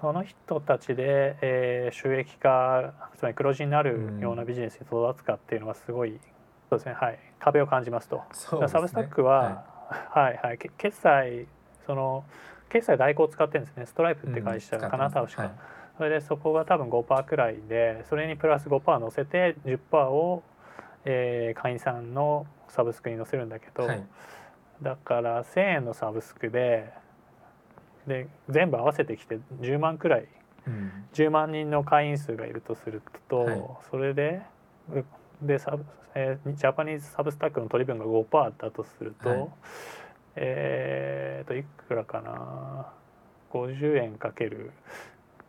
[0.00, 6.20] その人たちで、えー、収益化つまり黒字になるようなビジネスに育つかっていうのはすごい、
[6.68, 6.94] そうですね。
[6.94, 7.18] はい。
[7.38, 8.22] 壁を感じますと。
[8.32, 10.58] すね、サブスタックは、はい、はいはい。
[10.58, 11.46] 決済
[11.86, 12.24] その
[12.68, 13.86] 決済代行を使ってるんですね。
[13.86, 15.42] ストライプって会社かな、うん、確か。
[15.42, 15.52] はい
[15.98, 20.44] それでそこが多分5%くらいでそれにプラス5%乗せて10%を、
[21.04, 24.06] えー、会員さんのサブスクに載せるんだけど、はい、
[24.80, 26.92] だから1,000円のサブスクで
[28.08, 30.28] で全部合わせてきて10万くらい、
[30.66, 34.42] うん、10万人の会員数がいるとすると、はい、それで
[35.42, 39.48] でサブ、えー、ジャパニーズサブスタックの取り分が5%だとすると、はい、
[40.36, 42.92] えー、といくらかな
[43.52, 44.72] ？50円かける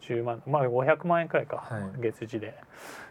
[0.02, 2.56] 10万まあ500万円くらいか、はい、月次で。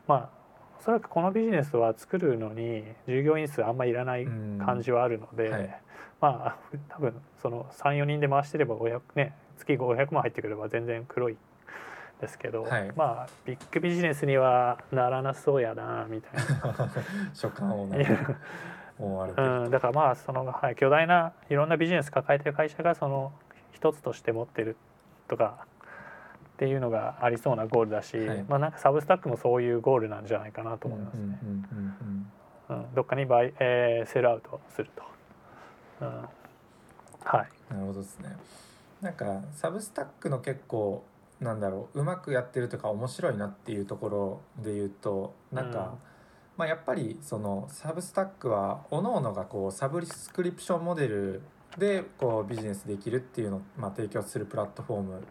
[0.06, 0.38] まあ
[0.80, 5.80] おそらくこのビジネスは作るのに従業員数あんまりいらない感じはあるので、はい、
[6.20, 11.36] まあ多分その34人で回してれば500ね月500万入ってくれば全然黒い
[12.20, 16.90] ですけど、はい、まあビッグビジネスにはならなそうやなみたいな
[17.32, 17.88] 所感を
[18.98, 23.32] 思われてうん、だからまあその、はい、巨大ないろんなビジネス抱えてる会社がその
[23.70, 24.76] 一つとして持ってる
[25.28, 25.66] とか
[26.54, 31.38] っていうのがありそうなゴールだし、はい、まあなんかサブスタックもそういうゴールなんじゃないかなと思いますね。
[32.94, 35.17] どっかに buy、えー、 sell out すると。
[36.00, 36.08] うん、
[37.24, 37.72] はい。
[37.72, 38.36] なるほどですね。
[39.00, 41.04] なんかサブスタックの結構
[41.40, 45.84] なんだろううまくやってるとか面白いなっていうところで言うとなんか、うん、
[46.56, 51.42] まあ、やっぱりそのサブスタックは各々がこうサブスクリプションモデル
[51.78, 55.26] でこうビジネスできるっていうのを、まあ、提供するプラットフォーム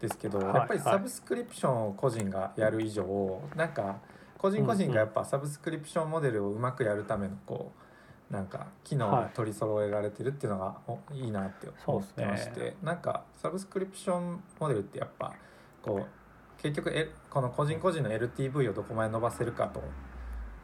[0.00, 3.98] ですけど、はい、やっぱりサブスクリプションを個人がやる以上、はい、なんか
[4.36, 7.87] 個人個人がやっぱサブスクリプションモデルをうまくやるためのこう
[8.30, 10.76] なんか機能を取り揃えられてるっていうのが
[11.14, 15.34] いいなって思ってまして、ね、なんかサブスクリプションモデルってやっぱ
[15.82, 19.82] こう結局えこの個人個人の LTV をどこまで伸ばせるかと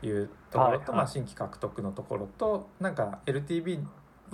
[0.07, 3.81] いうところと、はい、まあ、新規獲得のところとなんか LTV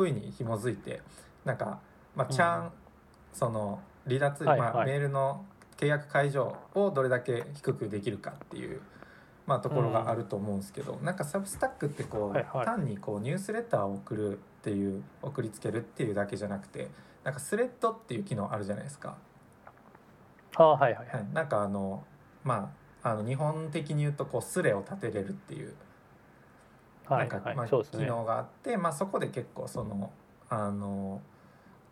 [0.08, 1.02] に紐づいて
[1.44, 1.80] なんか、
[2.16, 2.70] まあ、ちゃん、うん、
[3.32, 4.58] その離脱、はい。
[4.58, 5.44] まあ、メールの
[5.76, 8.80] 契約解除をどれだけ低くできるかっていう、
[9.50, 16.86] まあ、ところがあると思うんですけど、うん、なんかサブスタックってこう、はいはい、単にこうニュースレターを送るっていう送りつけるっていうだけじゃなくて
[17.24, 19.16] なんかスレッドっていう機能あるじゃないですか。
[20.54, 22.04] あはいはい、はい、なんかあの
[22.44, 25.74] まああの日本的に言うとこうスレを立てれるっていう
[27.08, 30.12] なんか、まあ、機能があって、まあ、そこで結構その
[30.48, 31.20] あの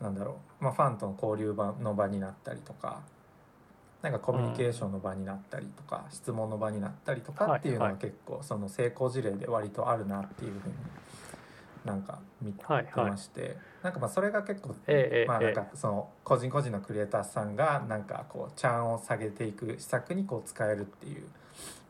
[0.01, 3.03] なんだろう、まあ、ファンとの交流場の場になったりとか
[4.03, 10.75] なんかコミュニケーションの場になったりとか、うん、質問の場になったりとかっていうのは結構その成功事例で割とあるなっていうふうに
[11.85, 13.49] なんか見てまして、はい。
[13.51, 21.25] はい、なんかまあそれが結構、えまあなんかその個人個人のクリエイターさんがなんかこうチャンを下げていく施策にこう使えるっていう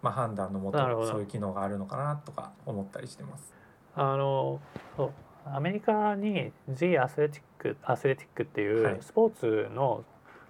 [0.03, 3.53] まあ、判断のもとそういう機能があるのかなとか思ったりしてます。
[3.95, 4.61] あの
[4.97, 5.13] そう
[5.45, 10.05] アメリカに The アスレティックアスレティックっていうスポーツの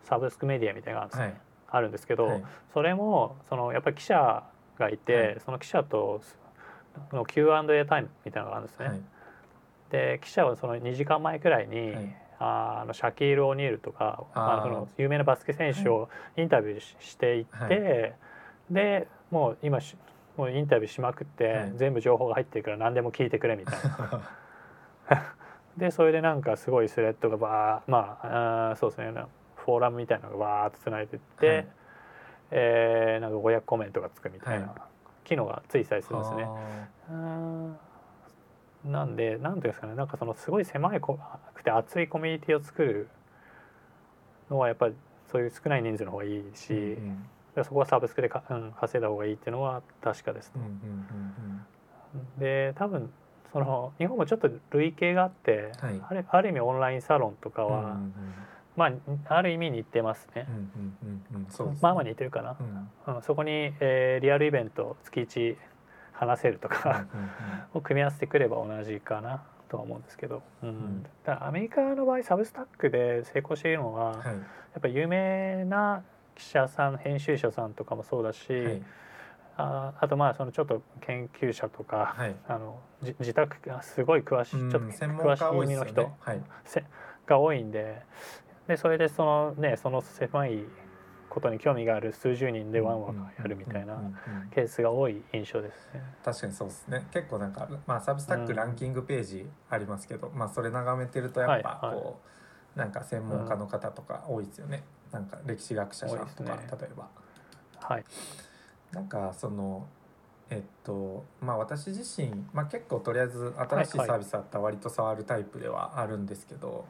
[0.05, 4.45] サブスクメディアみたいなのがあるんですね、はい、あるんですけど、はい、それもそのやっぱり記者
[4.79, 6.21] がいて、はい、その記者と
[7.13, 9.01] の Q&A タイムみたいなのがあるんですね。
[9.91, 11.95] で記者はその2時間前くらいに、
[12.39, 18.15] あのシャキール・オニールとかあその有名なバスケ選手をインタビューしていって、
[18.71, 19.79] でもう今
[20.37, 23.75] もうインタビューしまくって、全部情報が入ってるから何でも聞いてくれみたい
[25.09, 25.35] な。
[25.77, 29.13] でそれでなんかすごいスレッドがバーまああそうですね
[29.69, 31.67] フォーラムみたいなのがバーッとつないでって、はい、
[32.53, 34.75] えー、なんか500コメントがつくみたいな
[35.25, 36.47] 機能がついたりするんですね。
[38.87, 39.95] なんで何ていうんですかね。
[39.95, 43.09] なんかそのすごい狭いくて熱いコミュニティを作る
[44.49, 44.95] のはやっぱり
[45.31, 47.27] そういう少ない人数の方がいいし、うん
[47.57, 50.63] うん、そこはサブスクでか、うん、稼いだ方がいいっていうのは確かです、ね、
[52.39, 53.13] で多分
[53.53, 58.13] その日本もちょっと類型があって、はい、あるある意味オンラインサロンとかは、うんうん、
[58.79, 60.47] まあある意味似てますね。
[61.83, 62.57] まあまあ似てるかな。
[63.07, 65.57] うん、うん、そこに、えー、リアルイベント月1
[66.13, 67.07] 話せるとか
[67.75, 74.33] を組み合わせてくれば同じかなとは思うんですけど、うん、うん、だからアメリカの場合サブスタックで成功しているのは、はい、や
[74.79, 76.05] っぱり有名な
[76.37, 78.83] 記者さん編集者さんとかもそうだし、はい。
[79.57, 82.79] ああとまあそのちょっと研究者とか、はい、あの
[83.19, 86.41] 自宅がすごい詳しい、ちょっと詳しい耳の人、はい、
[87.27, 88.03] が多いんで
[88.69, 90.65] でそれでそのねその狭い
[91.29, 93.99] ことに興味がある数十人でワンワンやるみたいな
[94.55, 96.03] ケースが多い印象ですね。
[96.25, 97.07] 確かにそうですね。
[97.13, 102.05] 結構なんか、まあ、サブスタックランキングページありますけど、うん、まあ、それ眺めてるとやっぱこう、はい。
[102.05, 107.09] はい、なんか専門家の方とか多いですよね、うん、なんか歴史学者さんとか、ね、例えば。
[107.81, 108.05] はい。
[108.93, 109.87] なんかその
[110.51, 116.85] えっとまあ私自身、まあ、結構とりあえず新しいサービスあったら割と触るタイプではあるんですけど、はいはい、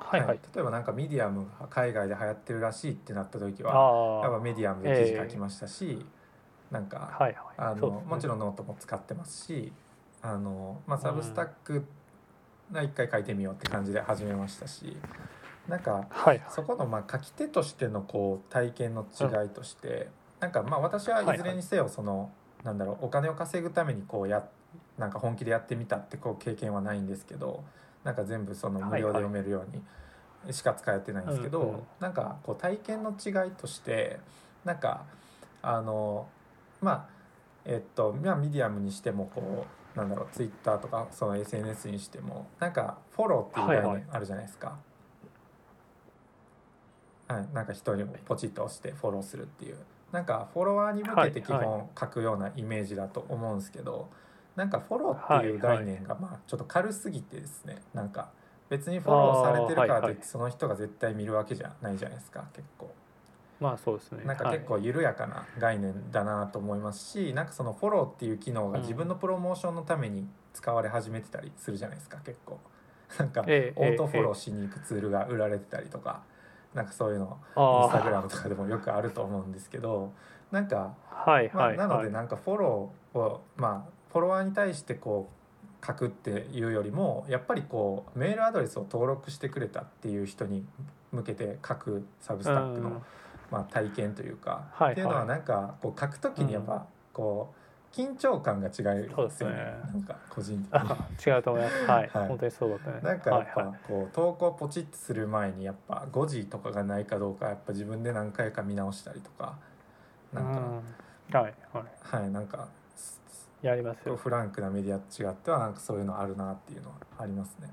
[0.00, 5.98] はい、例えばなんかミディアムが海外で流行ってるらしいってなった時はやっぱメディアムで記事書きましたし、
[6.70, 9.72] えー、なんか、はいはい、あの、ね、もちろんノートも使ってますし
[10.22, 11.84] あの、まあ、サブスタック
[12.72, 14.96] 一回書いてみようって感じで始めましたし。
[15.68, 20.08] なんか、はいはい、そこのまあ書き手としてのこう体験の違いとして、
[20.40, 22.28] なんかまあ私はいずれにせよその、はいは
[22.62, 24.44] い、なんだろうお金を稼ぐためにこうや
[24.98, 27.62] なんか本気でやってみたってこう経験はないんですけど
[28.04, 29.64] なんか全部その無料で読めるよ
[30.46, 34.18] うにしか使えてないんですけど、はいはい、なんかこう体験の違いとして
[34.64, 35.04] なんか
[35.62, 36.26] あの
[36.80, 37.06] まあ
[37.64, 44.76] えっとまあミディアムにしてもこうなんだろうツイッターとかその SNS にしてもなんかフォローっていう概念あるじゃないですか。
[47.28, 49.76] はい、はい、なんか人にポチッと押してフォローするっていう。
[50.12, 54.10] なんかフォロワーに向けて基本書くようなイメージだと思うんですけど、はいはい、
[54.60, 58.28] なんかフォローっていう概念がまあちょっと軽すぎてですねなんか
[58.68, 62.94] 別にフォローされてるからといってその人が絶対見るわけじゃないじゃないですか結構。
[63.58, 64.22] まあそうですね。
[64.24, 72.60] なんか結構緩やかな概念だなと思いますし、はい、なんかそのフォローっていう機能が自分のプロモーションのために使われ始めてたりするじゃないですか結構。
[73.18, 76.22] なんかオートフォローしに行くツールが売られてたりとか。
[76.74, 80.12] なんかそういうのインスタグラムとかでもよくあると思うんですけど
[80.52, 85.28] なんか、はいまあ、なのでなんかフォローをまあフォロワーに対してこ
[85.82, 90.64] う書くっていうよりもやっぱりこうメールアドレスを登録してくれたっていう人に
[91.12, 93.02] 向けて書くサブスタックの、
[93.50, 97.60] まあ、体験というか、っていうのはなんかこう書くときにやっぱこう
[97.92, 99.56] 緊張感が違うですよね。
[99.92, 101.32] なんか個人的に。
[101.32, 101.84] 違うと思います。
[101.86, 102.10] はい。
[102.12, 103.00] はい、本当にそうだったね。
[103.02, 109.56] なんかやっぱこう投稿ポチッとする前にやっぱ誤字とかがないかどうかやっぱ自分で何回か見直したりとか、
[110.32, 110.50] なんか、
[111.40, 112.68] はいはいはいなんか
[113.62, 114.16] やりますよ。
[114.16, 117.70] フランクなメディアと違ってはなんかそういうのあるなっていうのはありますね。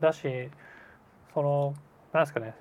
[0.00, 0.50] だし、
[1.32, 1.74] その
[2.12, 2.54] なんですかね。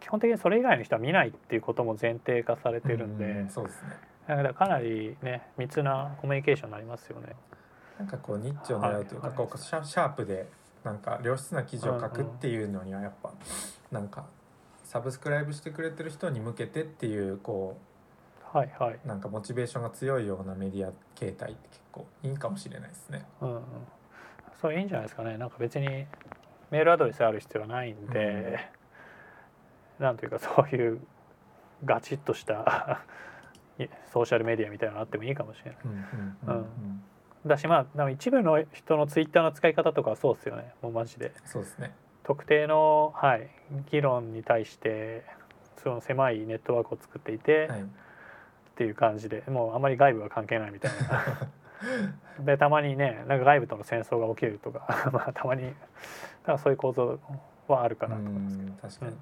[0.00, 3.90] 基本的にそれ以外の人は見ないっていうことも前提化されてるんで、うん、そうですね。
[4.26, 7.34] だからかなりね密なコミュニケーションになりますよね。
[7.98, 10.48] なんかこうニッチを狙うというか、はい、こうシャープで
[10.84, 13.32] なんか良質な記事を書くっていうのにはやっぱ
[13.90, 14.26] なんか
[14.84, 17.87] サブスクライブしてくれてる人に向けてっていうこう
[18.52, 23.26] はいはいなんかモチベーションが強いようなメディア形態って結構いいかもしれないですね。
[23.40, 23.62] うん、うん、
[24.60, 25.36] そういいんじゃないですかね。
[25.36, 25.86] なんか別に
[26.70, 28.58] メールアドレスある必要はないんで、
[29.98, 31.00] うん、なんというかそういう
[31.84, 33.00] ガチッとした
[34.12, 35.80] ソーシャルメディアみたいなのあってもいいかもしれない。
[36.46, 37.02] うん
[37.46, 41.32] だしまあ一部の人のツイッターの使い方とかはそうですよねもうマジで。
[41.44, 41.94] そうですね
[42.24, 43.48] 特定の、はい、
[43.90, 45.24] 議論に対して
[45.82, 47.84] その狭いネットワークを作っていて、はい、
[48.78, 51.50] っていう感じでもうあまり外部は関係ないみたいな。
[52.46, 55.74] でたまにねなんか外部との戦争が起きるとか まあたまに
[56.46, 57.18] だそういう構造
[57.66, 58.72] はあるかなと思いますけど。
[58.80, 59.16] 確かに、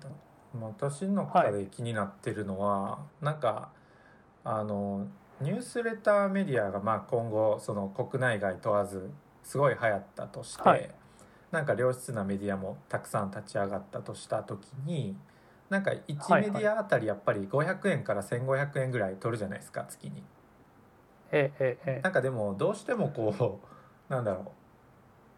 [0.57, 3.70] うん、私の中で気になってるのは、はい、なんか
[4.44, 5.07] あの
[5.40, 9.11] ニュースレターメディアがまあ今後その国内外問わず
[9.42, 10.90] すごい流行ったとして、はい、
[11.50, 15.16] なんか良質なメディアもたくさん立ち上がったとした時に
[15.70, 20.22] なんか1メディアあたりやっぱり500円から1,500円ぐらい取るじゃないですか月に。
[21.32, 23.60] えええなんかでもどうしてもこ
[24.08, 24.44] う なんだろう。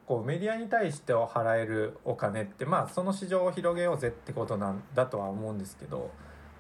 [0.07, 6.11] こうメディアに対して払えるお金ってまあその市場を広げようぜってことなんだとは思うんですけど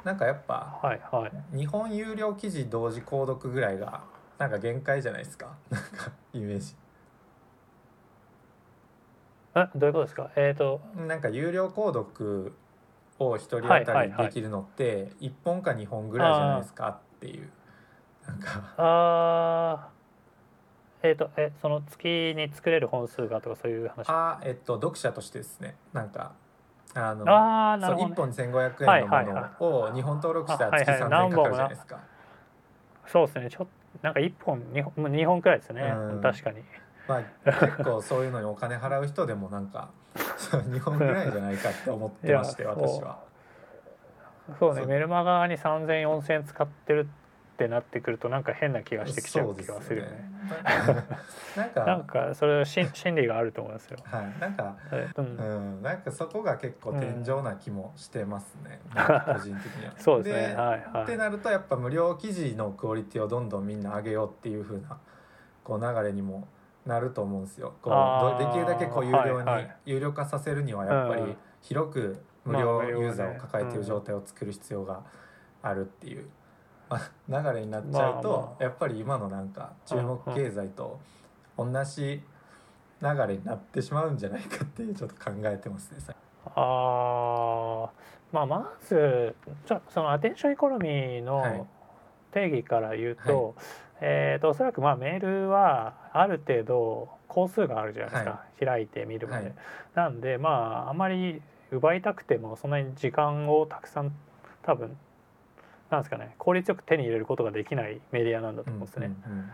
[0.04, 4.02] なんかやっぱ、はいはい、日本有料記事同時購読ぐらいが
[4.38, 5.56] なんか限界じゃないですか。
[5.70, 6.76] なんかイメージ。
[9.54, 10.30] えどういうことですか？
[10.36, 10.80] えっ、ー、と。
[10.94, 12.52] なんか有料購読
[13.18, 16.88] を1人当たりできるのって1本か2本ぐらいじゃないですか？
[16.88, 17.50] っていう。
[18.26, 18.74] なんか。
[18.76, 19.88] あ
[21.02, 24.08] えっ、ー、とえその月に作れる本数がとかそういう話？
[24.08, 25.76] あえっと読者としてですね。
[25.92, 26.32] なんか
[26.94, 32.00] あのあなるほど、ね、1本1500円のものを2本登録したら月3000円かかるじゃないですか、
[33.06, 33.50] そうですね。
[33.50, 33.66] ちょ
[34.02, 36.62] なんか1本2本 ,2 本くらいですね、うん、確かに。
[37.06, 39.90] まあ結構そういうのにお金払う人でもなんか
[40.70, 43.18] 2本ぐらいじゃないかって思ってまして私は
[44.58, 47.08] そうねメルマガに30004000使ってる
[47.54, 50.10] ってなってくるとなんか変な気がしてきちゃう気がするよね。
[50.12, 50.28] ね
[51.56, 53.98] なんかなんかそれは心心理があると思いますよ。
[54.04, 54.76] はい、なんか、
[55.16, 55.42] うん、う
[55.80, 58.80] ん、なんかそこが結構天井な気もしてますね。
[58.86, 59.92] うん、個人的には。
[59.98, 60.54] そうですね。
[60.54, 61.02] はいはい。
[61.02, 64.96] ってなるとやっぱ無料記事のクオリティをどんどんみんな上げようっていう風な
[65.64, 66.46] こう流れにも
[66.88, 67.74] なると思うんですよ。
[67.82, 67.90] こ
[68.36, 75.02] うできるだけこう有料に、はいはい、有料化させるにはやっぱり広く無料ユーザーを抱えている状態を作る必要が
[75.62, 76.28] あるっていう。
[77.28, 80.98] 流れになっちゃうと、まあまあ、やっぱり今のなんか中国経済と
[81.58, 82.22] 同じ
[83.02, 85.98] 流れになってしまうんじゃないかってちょっと考えてますね。
[86.46, 87.90] あ
[88.32, 89.34] まあまず
[89.66, 91.66] じゃそのアテンションエコノミーの
[92.32, 93.54] 定義から言うとはい、
[94.00, 99.44] えーと、おそらくまあメールはある程度工数があるじゃないですか、はい、開いてみるまで。
[99.44, 99.54] はい、
[99.94, 104.12] なんでまああまり奪いたくてもそんなに時間をたくさん
[104.62, 104.96] 多分
[105.90, 109.06] なんですかね効率よく手に入れることができないメディアなんだと思うんですね。
[109.06, 109.50] うん、うんうん、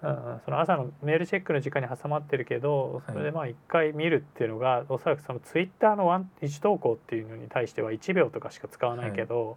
[0.00, 9.52] その朝のメールチェックの時間に挟まってるけどそれでまあ1回見るっていうのが、はい、おそらくそのツイッターのワン1投稿っていうのに対しては1秒とかしか使わないけど、は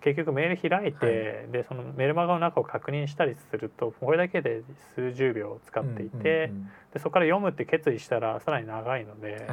[0.00, 4.62] い、結局メール開いて、はい、でそのメルマガの中を確認したりするとこれだけで
[4.94, 9.46] 数十秒使っていて、うんうんうん、でそこから読むって決意したらさらに長いので、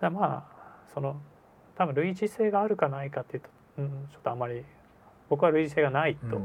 [0.00, 0.56] はい、まあ
[0.94, 1.20] その
[1.76, 3.48] 多分類似性があるかないかっていうと、
[3.78, 4.64] うん、ちょっとあまり
[5.28, 6.40] 僕は類似性がないと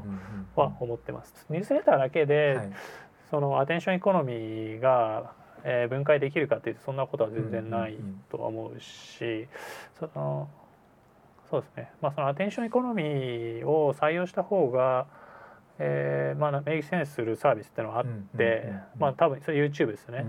[0.59, 1.45] は思ってます。
[1.49, 2.71] ニュースレターだけで、はい、
[3.31, 5.31] そのアテンションエコノミーが、
[5.63, 7.95] えー、分解できるかっていうとそんなことは全然ない
[8.29, 9.47] とは思うし、
[9.97, 10.49] その
[11.49, 15.07] そうですね、まあ、そのアテンションエコノミーを採用した方が、
[15.79, 18.05] えー、まあ make sense するサービスっていうのはあっ
[18.37, 20.27] て、まあ多分それ YouTube ですね、う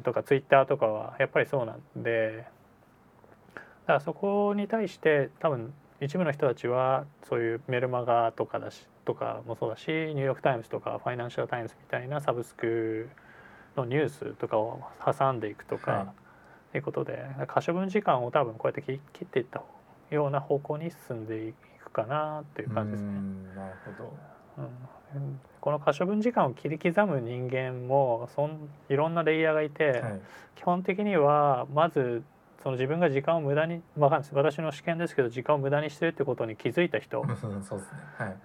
[0.04, 2.44] とか Twitter とかはやっぱりそうなんで。
[3.54, 13.08] だからそこに対して多分一部の人たちはそういうメルマガとかだしとかもそうだしニューヨーク・タイムズとかファイナンシャル・タイムズみたいなサブスク
[13.76, 16.14] のニュースとかを挟んでいくとか、は
[16.74, 19.62] い、いうことで可処分時間を多分こうやって切っていった
[20.10, 23.10] ような方向に進んでいくかなっていう感じですね。
[23.54, 24.16] なるほど、
[25.16, 30.20] うん、この可処分時間を切り刻む人間もそんいろんなレイヤーがいて、はい、
[30.56, 32.22] 基本的にはまず
[32.64, 37.22] その自分が時間を無駄に分かんないです私の試験ですけど時間を無駄にしてるってことに気づいた人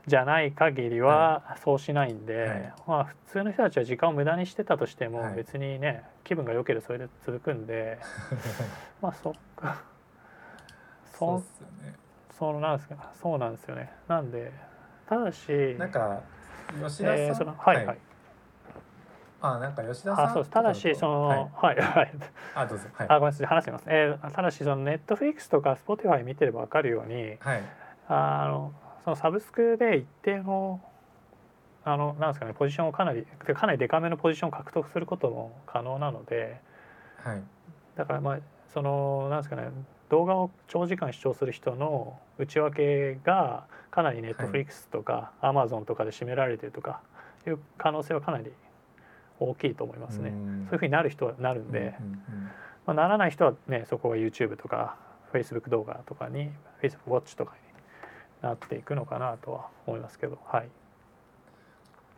[0.05, 7.97] じゃない限りはそうしないんで、はい、まあ普通の人たちは時間を無駄にしてたとしても別にね気分が良ければそれで続くんで
[9.01, 9.81] まあそっか。
[11.13, 11.95] そうっすよね。
[12.37, 13.89] そうなんですかそうなんですよね。
[14.09, 14.51] なんで
[15.07, 15.49] ただし
[15.79, 16.19] なんか
[16.73, 17.97] 吉田さん、えー、そのはい、はい
[19.41, 21.75] あなんか吉田さんあそうただしそのはい。
[21.77, 22.11] はい
[22.55, 27.63] あどうぞ、はい、あごめんなさい話します、えー、ただしそのネットフリックスとかスポティファイ見てれば分かるように、はい、
[28.07, 28.73] あの
[29.03, 30.81] そのサブスクで一定の
[31.85, 36.59] あのなんですかねポジションをかなりかなりデカめのポジションを獲得することも可能なので、
[37.23, 37.41] はい、
[37.95, 38.39] だからまあ
[38.73, 39.69] そのなんですかね
[40.09, 47.01] 動画を長時間視聴する人の内訳がかなりネットフリックスとかアマゾンとかで占められてるとか
[47.47, 48.51] いう可能性はかなり
[49.39, 50.29] 大きいと思いますね。
[50.29, 51.95] そういうふうになる人はなるんで、
[52.85, 54.97] まあ、ならない人はねそこが YouTube とか
[55.33, 60.37] Facebook 動画とかに Facebook Watch とかになっていくのかなとは思いますけど。
[60.45, 60.63] はい。
[60.63, 60.69] で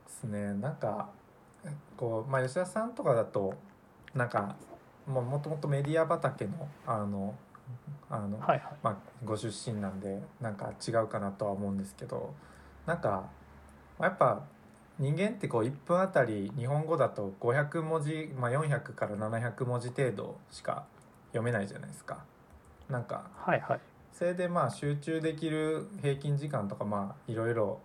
[0.08, 0.54] すね。
[0.56, 1.10] なんか
[1.98, 3.54] こう、まあ、吉田さんとかだと
[4.14, 4.56] なんか
[5.08, 7.36] ももともとメディア畑のあの
[8.10, 12.34] あの、はいはい、まあ、ご出身なんでなんか違うかなとは思うんですけど。
[12.86, 13.30] なんか
[14.00, 14.42] やっぱ
[15.00, 20.86] 人間ってこう1分あたり日本語だと500文字、まあ、400から700文字程度しか
[21.28, 22.24] 読めないじゃないですか。
[22.90, 23.80] なんか、はいはい、
[24.12, 27.80] それでまあ集中できる平均時間とかまあいろいろ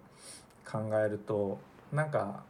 [0.70, 1.59] 考えると
[1.92, 2.42] なんか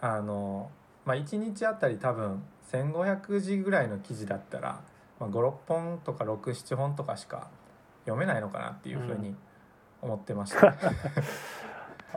[0.00, 0.70] あの、
[1.04, 4.80] まあ、1日あたり多分1,500字ぐらいの記事だったら、
[5.18, 7.48] まあ、56本とか67本とかしか
[8.04, 9.34] 読めないのかなっていうふうに
[10.00, 10.68] 思ってました。
[10.70, 10.74] うん、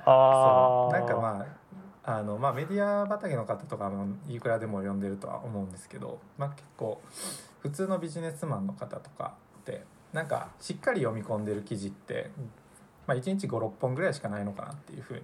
[0.06, 1.59] あなんかまあ
[2.12, 7.00] あのまあ、メディア畑の方とかもいくらでも読んでるとは思うんですけど、まあ、結構
[7.60, 12.32] 普通のビジネスマンの方とかってなんかしっかり読み込んでる記事って、
[13.06, 15.22] まあ、1日56本ぐらいしかないのかなっていうふうに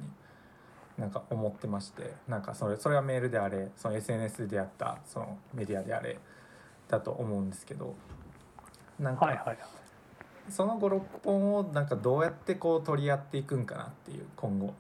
[1.00, 6.20] なんか思ってましてなんかそれそれはメールであれその SNS であったそのメディアであれ
[6.88, 7.96] だと思うんですけど
[9.00, 9.26] なんか、
[10.50, 14.76] その56本をなんかどうやってこう取り合っていくんかなっていう今後。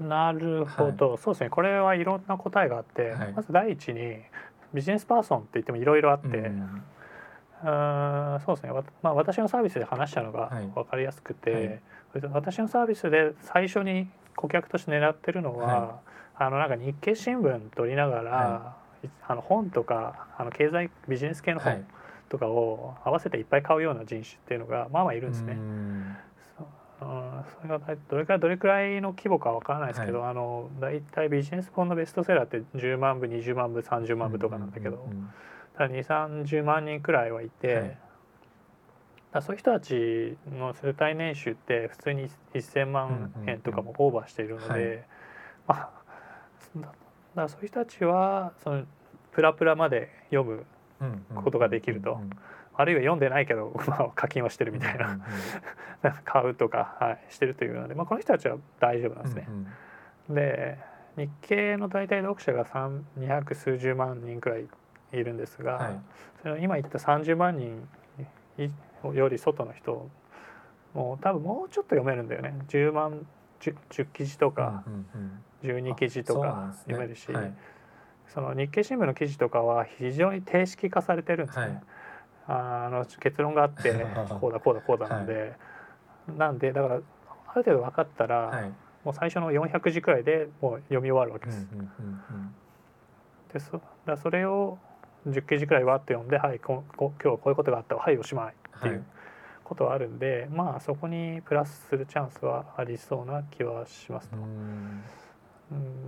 [0.00, 1.50] なるほど、はい、そうですね。
[1.50, 4.18] これはいろんな答えがあって、はい、まず第一に
[4.74, 6.82] ビジネスパーソンって言ってもいろいろあって、うん、
[7.64, 7.66] う
[8.36, 8.72] んそうですね、
[9.02, 11.80] まあ、私のサービスで話したのが分かりやすくて、
[12.12, 21.86] はい、私のサービスで最初に顧客として狙ってるのは、はい、あのなんか日経新聞取りながら、はい、あの本とかあの経済ビジネス系の本
[22.28, 25.56] とかを合わせていっぱい買うような人種っていうのがまあまあいるんですね。
[27.00, 35.30] うんそれがどれくらいどれくらいの規模かわからないですけど、はい、あの大体ビジネス本のベストセラーって10万部20万部30万部とかなんだけど、うんうん
[35.78, 35.92] うん。
[35.92, 37.98] 2 3 0万人くらいはいて、はい、
[39.34, 45.04] だそういう人たちの世帯年収って普通に1,000万円とかもオーバーしているので、
[45.66, 45.90] まあ
[47.34, 48.84] だそういう人たちはその
[49.32, 50.64] プラプラまで読む
[51.34, 52.20] ことができると。
[52.76, 55.18] あるいは読んでないけど、 まあ、課金はしてるみたいな。
[56.24, 59.46] 買うとか、はい、してるというので、まあ、この人たちは大丈夫なんですね。
[59.48, 59.66] うん
[60.28, 60.78] うん、で
[61.16, 64.68] 日経の大体読者が200数十万人くらい
[65.12, 66.00] いるんですが、はい、
[66.42, 67.88] それ今言った30万人
[69.12, 70.08] より外の人
[70.94, 72.54] もう多分もうちょっと読めるんだよね。
[72.68, 73.26] 10万
[73.60, 74.84] 10, 10記事とか、
[75.62, 77.54] 12記事とか読めるし、ねはい、
[78.28, 81.64] その日経新聞の記事とかは非常に定式化されてるんですね。
[81.64, 81.82] はい、
[82.48, 83.92] あの結論があって
[84.40, 85.54] こうだこうだこうだなんで、
[86.36, 87.02] なんでだからある
[87.64, 88.70] 程度分かったら、
[89.04, 91.68] もう最初の400字くらいでもう読み終わるわけです。
[93.52, 94.78] でそだそれを
[95.28, 99.04] 10記事くらいわって読んで「はいここ今日はこういうことがあったはいおしまい」っていう
[99.64, 104.36] ことはあるんで、はい、まあそこにプラスするチャンスはありそうな気はしますと。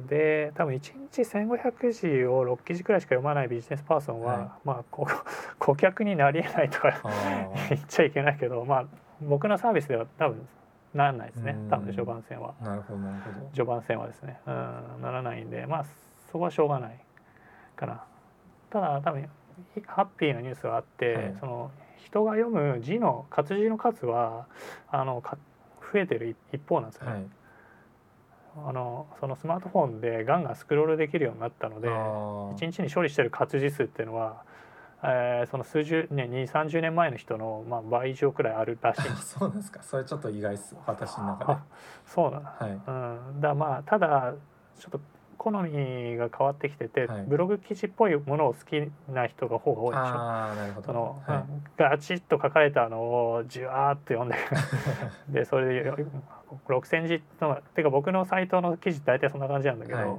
[0.08, 4.84] で多分1日1,500字を6記事くらいしか読まないビジネスパーソンは、はい、まあ
[5.58, 7.00] 顧客になりえないとか
[7.68, 8.84] 言っちゃいけないけど、まあ、
[9.20, 10.48] 僕のサービスでは多分
[10.94, 11.56] ならないですね。
[11.68, 12.54] 多分序盤戦は。
[12.62, 13.46] なるほどなるほど。
[13.48, 14.40] 序盤戦はですね。
[14.46, 15.02] うん。
[15.02, 15.84] ならないんでまあ
[16.32, 16.98] そこはしょうがない
[17.76, 18.04] かな。
[18.70, 19.28] ただ多分
[19.86, 24.46] ハッピーなニュースがあって、はい、その人が読む字の活字の数は
[24.90, 25.36] あのか
[25.92, 27.12] 増えてる一方なんですよね。
[27.12, 27.26] はい、
[28.66, 34.42] あのそのスマートフォンでガンガンスクロールできるようになったので1日に処理してる活字数っていうのは、
[35.02, 39.82] えー、その数十年2 3 0年前の人の、まあ、倍以上くらいあるらしい そうですか。
[39.82, 40.76] それちょっと意外です。
[40.86, 41.60] 私の中で。
[42.06, 42.70] そうなの、はい。
[43.32, 44.34] うん、だまあただ
[44.78, 45.00] ちょっと
[45.38, 50.02] 好みが変わってきてて、はい、ブログ記事っぽいものを好きな人が方が多いでしょ。
[50.02, 50.86] あなるほど。
[50.86, 51.44] その、はい、
[51.76, 54.36] ガチッと書かれたのをじわーっと読んで
[55.40, 55.92] でそれで
[56.66, 60.10] 6,000字のてか僕のサイトの記事大体そんな感じなんだけど、はい、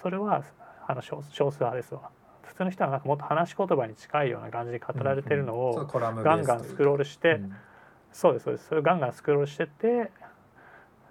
[0.00, 0.42] それは
[0.86, 2.10] あの少数派ですわ。
[2.42, 7.56] 普通の人はなんかもっと話し言葉に近いような感じで語られてるのをガンガンスクロールして、うん、
[8.12, 8.68] そうですそうです。
[8.68, 10.10] それをガンガンスクロールしてって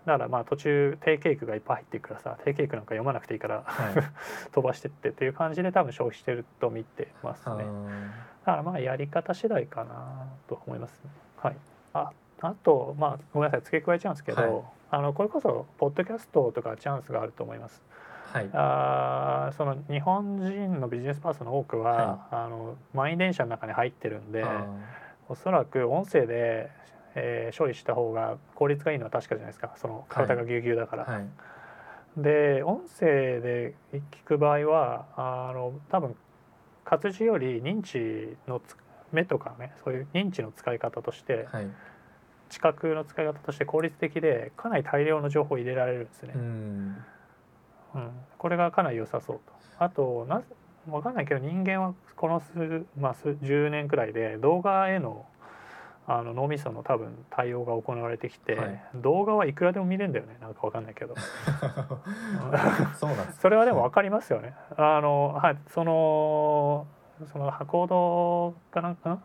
[0.06, 3.94] だからまあ途中定型句がいっぱい入ってくからさ定型句なんか読まなくていいから、はい、
[4.52, 7.66] 飛ばしてってっていう感じで多分消費してると見てますね。
[8.46, 11.56] だからまあやり方次第かなと思います、ね、はい。
[11.94, 17.84] ああとまあごめんなさい付け加えちゃうんですけど、はい、あのこれこそポッドキャストとかチャンスがあると思います。
[18.32, 24.46] はい、あその日本人のビジネスパーソンの多くは、はい、あの満員電車の中に入ってるんで
[25.28, 26.72] おそらく音声で
[27.16, 29.74] えー、処理した方が効率がいいのは確かじゃないですか。
[29.78, 31.06] その体がぎゅうぎゅうだから。
[31.06, 31.16] はい。
[31.16, 31.28] はい、
[32.18, 36.16] で音声で聞く場合はあの多分
[36.86, 38.62] 活字より認知の
[39.12, 41.68] 目とかねそういう認知の使い方として、はい、
[42.50, 46.34] 知覚の使い方として効率的でかなり大量の情報を入れられるんですね。
[46.36, 46.98] うん、
[48.38, 49.54] これがかなり良さそうと。
[49.80, 50.44] あとな
[50.88, 55.26] 分かんないけど人間はこの数,、まあ、数10年くらいで動画への
[56.08, 60.38] あの脳みその多分対応が行われてきて、はい、動画はいくらでも見れるんだよね。
[60.42, 61.16] なんか分かんないけど。
[63.00, 63.40] そうなんです。
[63.40, 64.56] それはでも分かりますよね。
[64.78, 65.58] あのはい。
[65.68, 66.88] その
[67.32, 69.20] そのコードかなんか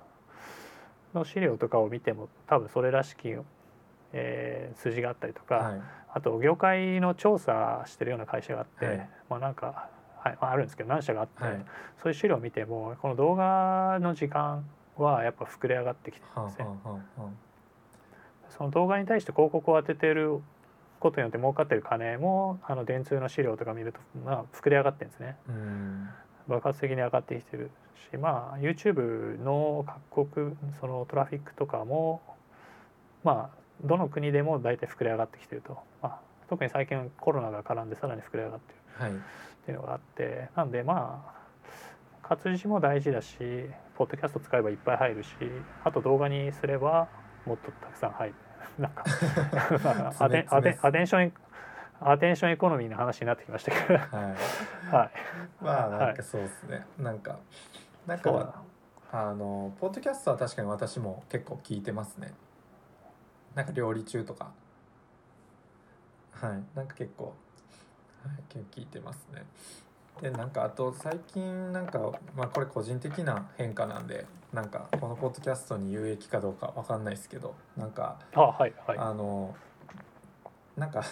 [1.15, 3.35] の資料とかを見ても多分それらしき、
[4.13, 5.81] えー、数字があったりとか、はい、
[6.13, 10.39] あと業界の調査してるような会社があって、はい、まあなんか、はい。
[10.41, 11.65] まあ、あるんですけど何社があって、はい、
[12.03, 14.65] そういう資料を見てもこの動画の時間
[14.97, 16.67] はやっぱ膨れ上がってきてるんですね。
[18.51, 20.41] その動画に対して広告を当ててる
[21.01, 25.37] ことによって儲かってる金もあの電通の資料とか見ると、まあ、膨れ上がってるんですね。
[26.49, 27.71] 爆発的に上がってきてる
[28.11, 32.23] しまあ YouTube の各国そのトラフィックとかも
[33.25, 38.73] まあどの国でも大体膨れ上がってきてると、まあ、特に最近コロナが絡んでさらに膨れ上がって
[39.05, 41.37] るっていうのがあって、はい、なんでまあ
[42.29, 43.37] 活字も大事だし
[43.97, 45.31] ポッドキャスト使えばいっぱい入るし
[45.85, 47.09] あと動画にすれば
[47.45, 48.35] もっとたくさん入る。
[48.79, 49.05] なんか
[50.19, 51.33] アテアテアテンション
[52.01, 53.99] アテンションエコノミーの話になってきましたけど。
[53.99, 54.07] はい、
[54.93, 55.11] はい、
[55.61, 57.39] まあなんかそうですね、はい、なんか
[58.07, 58.63] なんか
[59.13, 62.35] あのポッドキャストは確かに私も結構聞いてますね。
[63.55, 64.51] なんか料理中とか。
[66.33, 66.77] はい。
[66.77, 67.31] なんか結構、は
[68.33, 69.47] い、結構聞いてますね
[70.21, 71.99] でなんかあと最近なんか
[72.35, 79.55] まあこれ個人的な変化なんでなんかこのポッドキャストに有益かどうかわかんないですけどなんかあ,、はいはい、あの
[80.77, 81.05] なんか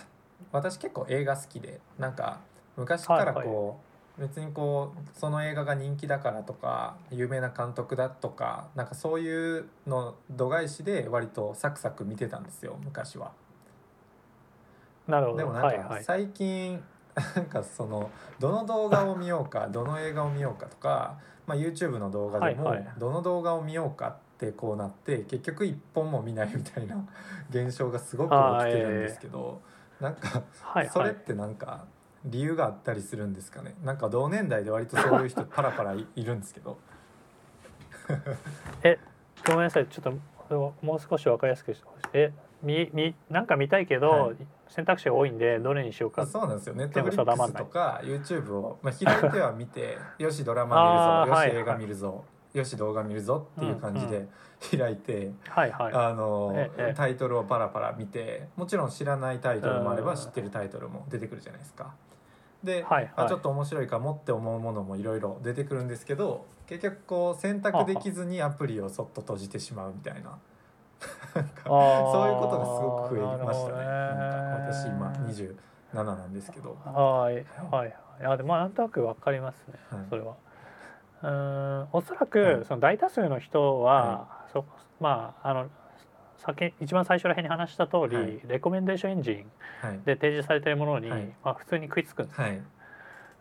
[0.52, 2.40] 私結構映画好きでなんか
[2.76, 3.56] 昔からこう、はい。
[3.66, 3.76] はい
[4.16, 13.32] 別にこうその映画が人気だからとか有名な監督だとかなんかそういうの度外視で割とサクサク見てたんですよ昔は。
[15.08, 15.38] なるほど。
[15.38, 16.82] でもなんか最近、
[17.36, 18.10] なんかその
[18.40, 26.96] どの動画を見ようかどの映画を見ようかとか、まあ、YouTube の動画でもどの動画を見ようかってこうなって結局一本も見ないみたいな
[27.50, 28.36] 現象がすごく起
[28.66, 29.60] きてるんですけど、
[30.00, 30.42] なんか
[30.92, 31.84] それってなんか
[32.24, 33.76] 理由があったりするんですかね？
[33.84, 36.78] なんか同年代で割とそういう人パラパラいるんですけど。
[38.82, 38.98] え
[39.46, 39.86] ごめんなさい。
[39.86, 44.36] ちょっともう少し分かりやすくしてほしいえみみなんか見たいけど、はい、
[44.68, 46.26] 選択肢が多いんでどれにしようか。
[46.26, 46.74] そうなんですよ。
[46.74, 51.36] ネットフリックスとか YouTube を、まあ、開いては見て よしドラマ見るぞ。
[51.36, 52.14] よし映画見るぞ、は
[52.54, 54.26] い、よし動画見るぞっていう感じで
[54.76, 56.54] 開いて、はいはい、あの、
[56.94, 61.94] タイトルをパラパラ見てもちろん知らないタイトルもあれば知ってるタイトルも出てくるじゃないですか。
[62.64, 70.38] で、はいはい、あちょっと面白いかもって思うものもいろいろ出てくるんですけど結局こう選択できずにアプリをそっと閉じてしまうみたいな
[71.34, 73.78] そういうことがすごく増えましたね。
[73.78, 73.84] ね。
[73.84, 75.12] なんか私今
[75.92, 76.76] 27なんですけど。
[76.84, 77.44] はいはい。
[77.70, 77.94] はい。
[78.22, 80.34] あでもなんとなくわかりますね、はい、それは。
[81.22, 84.64] うんおそらくその大多数の人は、はい、そ
[85.00, 85.70] まああの
[86.36, 89.46] 先一番最初らへんに話した通り、はい、レコメンデーションエンジン
[90.04, 92.62] で提示されているものに、はい、まあ、普通に食いつくんです、ね、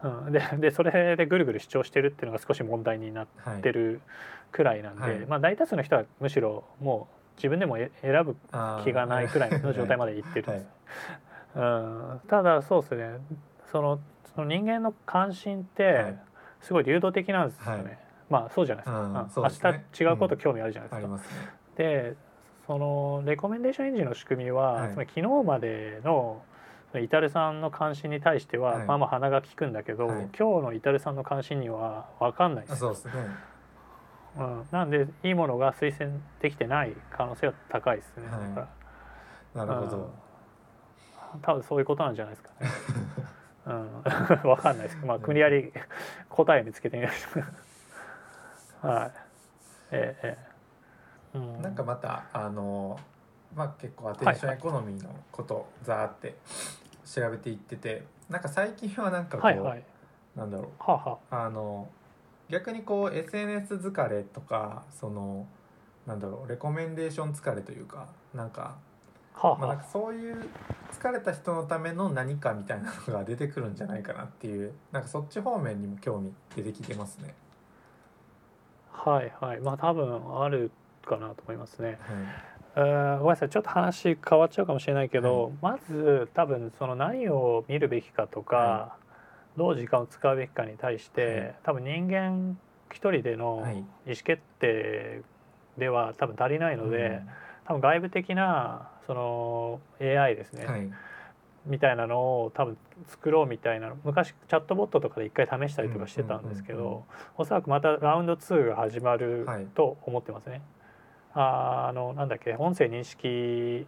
[0.01, 3.27] はい、うん、ででそれでぐるぐる主張してるっていうのが少し問題になっ
[3.61, 3.99] てる
[4.53, 7.91] くらいなんで、まあ、大多数の人はむしろもう自分でも選
[8.23, 8.35] ぶ
[8.83, 10.51] 気がないくらいの状態までいってる。
[10.51, 10.67] んです、
[11.55, 13.17] うん、ただそうですね。
[13.71, 13.99] その
[14.35, 16.15] その人間の関心って
[16.61, 19.49] すごい流動的なんですよね、まあそうじゃないですか、うん、明
[19.95, 21.07] 日違うこと興味あるじゃないですか。
[21.07, 21.21] うん、
[21.75, 22.15] で
[22.65, 26.41] そのレコメンデーションエンジンの仕組みは、はい、つまり昨日までの
[26.95, 32.79] イタルさんの関心に対しては、はい、まあまあ鼻が利くんだけど、はい、今日のイタルさんの関心には分かんないです。
[32.79, 33.11] そうですね、
[34.37, 38.23] うん、なんでいいものが推薦できてない可能性は高いですね、
[39.53, 40.11] なるほど、
[41.35, 42.69] うん、多分そういうことなんじゃないですかね。
[43.65, 44.01] うん、
[44.43, 45.71] 分かんないですまあ国やり
[46.29, 47.39] 答え見つけてみましょ
[48.83, 49.11] うはい。
[49.91, 50.37] ええ
[51.33, 51.61] ええ。
[51.61, 52.99] なんかまたあの
[53.55, 56.35] まあ結構アテンションエコノミーのことザーって
[57.05, 59.83] 調べていっててなんか最近はなんかこう、はいはい、
[60.35, 61.87] なんだろう、ははあの
[62.49, 65.47] 逆にこう SNS 疲れとかその
[66.05, 68.77] なんだろうレコメンデーション疲れというかなんか
[69.35, 70.45] はまあ、なんかそういう
[70.91, 77.33] 疲れた人のための何かみたいなのが出てくるんじゃないかなっていうなんかそっち方面にも興味出てきてますね。
[78.91, 79.59] はいはい。
[79.59, 80.71] まあ多分ある
[81.05, 81.97] かなと思いますね。
[82.75, 83.49] はい、ごめんなさい。
[83.49, 89.02] ちょっと話変わっちゃうかもしれないけど、はい、まず多分その何を見るべきかとか、はい、
[89.57, 92.57] どう時間を使うべきかに対して、多分人間
[92.91, 93.63] 一人での
[94.05, 95.21] 意思決定
[95.77, 97.21] では多分足りないので、
[97.65, 100.91] 多分外部的なその AI ですね、
[101.65, 102.77] みたいなのを多分
[103.07, 107.05] 作ろうみたいな昔チャットボットとかで一回試したりとかしてたんですけど
[107.37, 110.61] おそらくまたラウンド2が始まると思ってますね。
[111.31, 113.87] はい、あのなんだっけ音声認識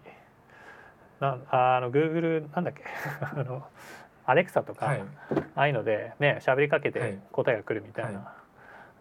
[1.19, 2.83] なあの Google なんだっけ
[3.21, 3.67] あの
[4.25, 5.03] アレクサとか、はい、
[5.55, 8.35] ああいうのでね喋りかけて答えが来るみたいな、は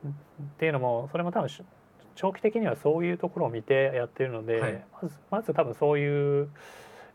[0.04, 0.10] い、っ
[0.58, 1.48] ていうのもそれも多分
[2.14, 6.48] 長期的にはそういうところを見てやってるので、はい、まずまず多分そういう、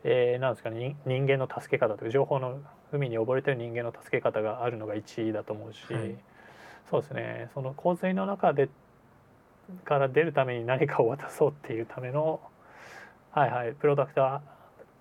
[0.04, 2.58] えー、なんですかね人間の助け方というか情報の
[2.92, 5.78] 海に溺れてる人間の助け方があるのが1位だと思うし、
[6.90, 7.48] そうですね。
[7.54, 8.68] その洪水の中で
[9.84, 12.40] から出るために何かを渡そうっていうための
[13.30, 14.42] はいはいプロダクトは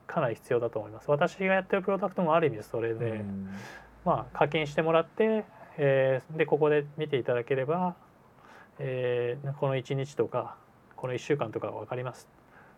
[0.10, 1.10] かなり必要だと思います。
[1.10, 3.24] 私がやってるプロダクトもある意味それで、
[4.03, 5.45] まあ課金してもらって、
[5.78, 7.95] えー、でここで見ていただければ、
[8.80, 10.55] えー、この1日とか
[10.95, 12.28] この1週間とか分かります。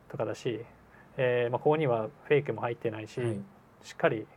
[0.10, 0.60] とかだし、
[1.18, 3.40] えーまあ、ここにはフェイクも入ってないし、はい、
[3.82, 4.28] しっかり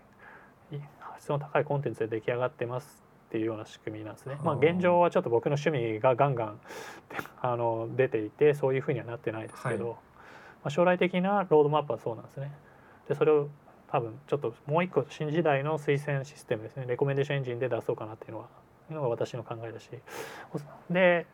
[1.25, 4.37] 質の高いコンテンツで出来上がってますっていうような仕組みなんですね。
[4.45, 6.61] まあ、現状はちょっと僕の趣味がガンガン
[7.41, 9.99] あの出ていてそういうふうにはなってないですけど、はい、ま
[10.65, 12.53] あ、将来的なロードマップはそうなんですね。
[13.09, 13.49] でそれを
[13.91, 16.87] 多分ちょっともう一個新時代の推薦システムですね。
[16.87, 18.47] レコメンデーションエンジンで出そうかなっていうのは
[18.91, 19.89] いうのが私の考えだし。
[20.91, 21.27] で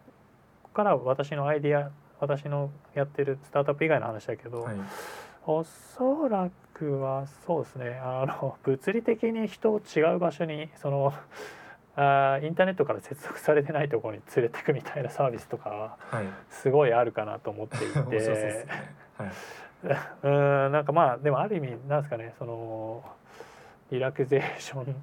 [0.63, 1.91] ここから私のアイディア
[2.21, 4.77] 私のやってるスタートアップ以外の話だけど、はい、
[5.47, 8.01] おそらくはそうですね。
[8.03, 11.15] あの物理的に人を違う場所にその
[11.97, 15.97] あインターネットから接続されてないところに連れてくみたいなサービスとかは
[16.51, 17.99] すごいあるかなと思っていて、
[19.17, 19.31] はい
[20.23, 23.05] うんなんかまあでもある意味なんですかねその
[23.91, 24.95] リラクゼーション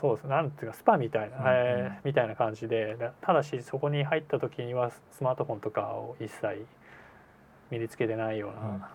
[0.00, 6.66] そうですなんていうかスパみたいな、うんうん、えー、みたいな感じでただしそこに入った時にはスマートフォンとかを一切
[7.70, 8.90] 身につけてないような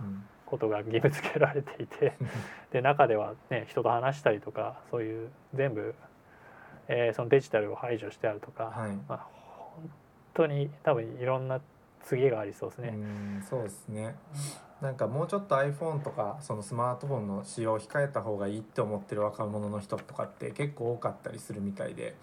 [0.46, 2.32] ことが義務付けられていて、うんうん、
[2.72, 5.96] で中ではね人と話したりとかそういう全部、
[6.88, 9.28] えー、そのデジタルを排除してあるとか、はい、まあ、
[9.76, 9.90] 本
[10.34, 11.60] 当に多分いろんな
[12.06, 12.90] 次がありそうですね。
[12.90, 14.16] うんそうですね。
[14.82, 22.16] なんかもうちょっと iPhone とかそのスマートフォンの使用を控えた方がいいって思ってる若者の人とかって結構多かったりするみたいで。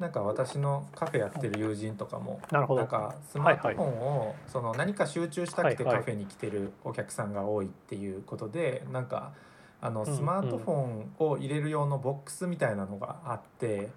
[0.00, 9.32] なんか私のカフェやってる友人とかもなんかスマートフォンをその何か集中したくてカフェに来てるお客さんが多いっていうことでなんか
[9.80, 13.90] あのスマートフォンを入れる用のボックスみたいなのがあって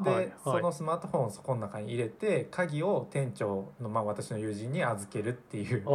[0.00, 5.86] で、はいはい、そのスマートフォンをそこの中に入れて鍵を店長の、まあ、私の友人に預けるっていう仕組み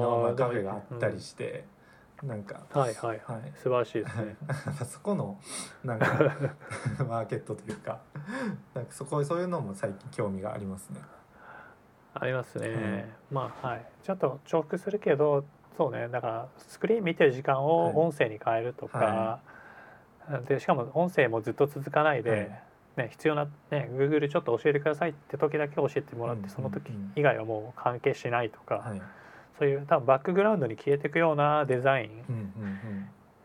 [0.00, 1.64] の、まあ、カフェがあったりして、
[2.22, 3.20] うん、なんかはいはい。
[3.24, 4.36] はい、素晴らしいですね。
[4.90, 5.38] そこの
[5.84, 6.06] なんか
[7.06, 8.00] マーケットというか
[8.74, 11.00] なんかそこそういうのも最近興味がありますね。
[12.14, 13.86] ありますね、うん、まあはい。
[14.02, 15.44] ちょっと重複するけど
[15.76, 16.08] そうね。
[16.08, 19.40] だからスクリーン見てる時間を音声に変えるとか、は
[20.30, 22.62] いはい、でしかも音声もずっと続かないで、はい
[22.98, 29.02] ね、必要な、ね、Google ちょっと教えてくださいって時だけ教えてもらって、その時以外はもう関係しないとか、はい、
[29.58, 32.10] そういう多分バックグラウンドに消えていくようなデザイ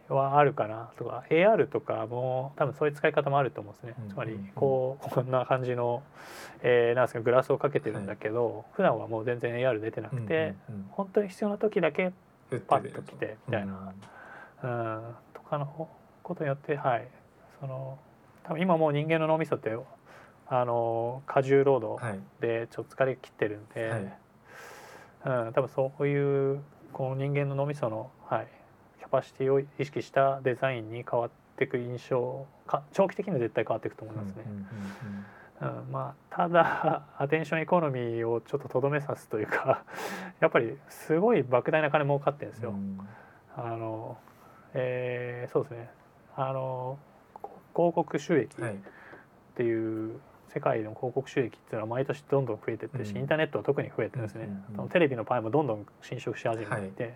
[0.10, 4.10] ンはあるかなとか AR とかも多分そういう使い方もあると思うんですね。
[4.10, 6.02] つまりこうこんな感じの、
[6.64, 10.56] えー、なんですかグラスをかけてるんだけど、はい、普段はもう全然 AR 出てなくて、
[10.90, 12.12] 本当に必要な時だけ
[12.68, 13.94] パッと来てみたいな、
[14.64, 15.02] うん、
[15.34, 15.90] とかの
[16.24, 17.08] ことによってはい。
[17.60, 17.98] その
[18.44, 19.76] 多分今もう人間の脳みそって
[20.48, 28.48] あの過重労働でちょっと疲れ切ってるんで、はい、うん、多分そういうこの人間の脳みその、はい、
[29.00, 34.44] キャパシティを意識したデザインに変わっていく印象か長期的には絶対変わっていくと思いますね。
[35.62, 39.84] うん、まあ、ただ アテンションエコノミーをちょっととどめさすというか
[40.42, 42.72] やっぱりすごい莫大な金儲かってるんですよ。
[42.72, 43.00] うん、
[43.56, 44.18] あの
[44.74, 45.90] えー、そうですね。
[46.36, 46.98] あの
[47.76, 48.66] 広告収益っ
[49.56, 50.20] ていう、
[50.54, 54.50] 世界の広告収益っていうのは毎年どんどん増えてってし、インターネットは特に増えてですね、
[54.92, 56.88] テレビのパイもどんどん侵食し始めて。
[56.88, 57.16] いて、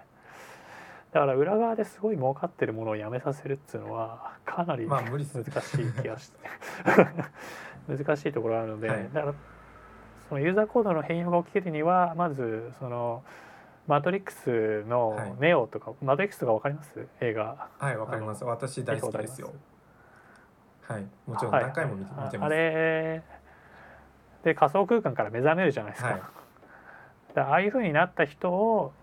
[1.12, 6.39] だから裏側ですごい儲かってるものをやめさせるっていうのはかなり難しい気がして。
[7.88, 9.34] 難しいところあるので、だから
[10.30, 13.24] そのユーザーコードの変容が起きるにはまずその
[13.86, 17.08] マトリックスのネオとか、マトリックスとか分かります？
[17.22, 17.70] 映画。
[17.78, 18.43] はいわかります。
[18.43, 19.53] 私大好きですよ
[20.88, 21.06] はい。
[21.26, 22.38] もちろん何回も見て,、ます。
[22.40, 23.24] あれ。
[24.44, 26.22] で仮想空間から目覚めるじゃないですか,、はい、
[27.36, 28.94] ああいうふうになった人を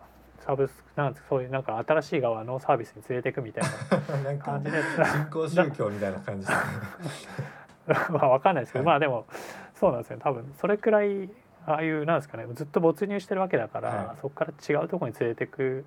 [0.40, 4.38] サブスなんそういうなんか新しい側のサービスに連れていくみたいな。
[4.38, 6.48] 感じで新興宗教みたいな感じ
[8.10, 9.26] まあ分かんないですけど、まあでも
[9.74, 10.18] そうなんですよ。
[10.18, 11.30] 多分それくらい
[11.66, 15.84] ああいうなんですかねずっと没入してるわけだから、はい、そこから違うところに連れていく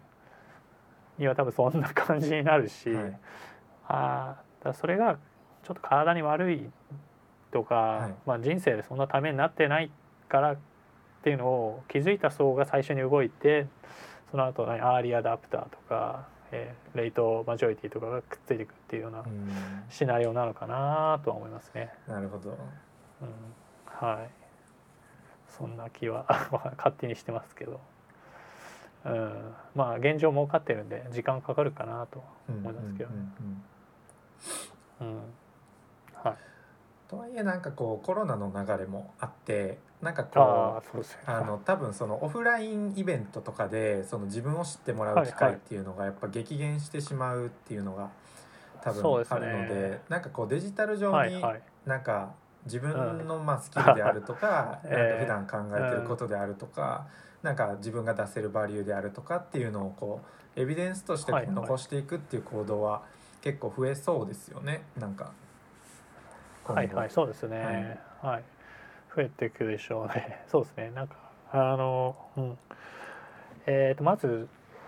[1.18, 3.20] には多分そんな感じになるし、はい、
[3.88, 5.18] あだそれが
[5.64, 6.70] ちょっと体に悪い
[7.52, 9.92] とか、はい、まあ、人生でそんなためになってない
[10.30, 10.58] からっ
[11.24, 13.68] ていうのを気づいた層が最初に動いて
[14.32, 19.24] その後アーリーアダプターとか、えー、レイトマジョリティとかがくっついていくっていうような
[19.90, 21.92] シナリオなのかなとは思いますね。
[22.08, 22.58] なるほど、うん、
[23.86, 24.30] はい。
[25.50, 26.26] そんな気は
[26.78, 27.80] 勝手にしてますけど。
[29.06, 33.16] うん、まあ現状儲かってるんで時間かかるかなと思いますけどね。
[35.00, 35.22] うん、
[36.24, 36.38] はい。
[37.08, 48.10] とはいえなんかこうコロナの流れもあってなんかこうあの多分そのオフラインイベントとかでその自分を知ってもらう機会っていうのがやっぱ激減してしまうっていうのが
[48.84, 51.42] 多分あるのでなんかこうデジタル上に
[51.86, 52.34] なんか
[52.66, 57.08] 自分のまあスキルであるとか なんか普段考えてることであるとか
[57.42, 60.22] なんか自分が出せるバリューであるとかっていうのをこ
[60.56, 63.04] うエビデンスとして残していくっていう行動は
[63.42, 64.84] 結構増えそうですよね。
[64.98, 65.32] なんか。
[66.74, 68.44] はいはいそうですね、はい、はい、
[69.16, 70.44] 増えていくでしょうね。
[70.48, 70.92] そうですね。
[70.96, 71.16] なんか
[71.52, 72.58] あのうん。
[73.70, 74.48] えー、とまず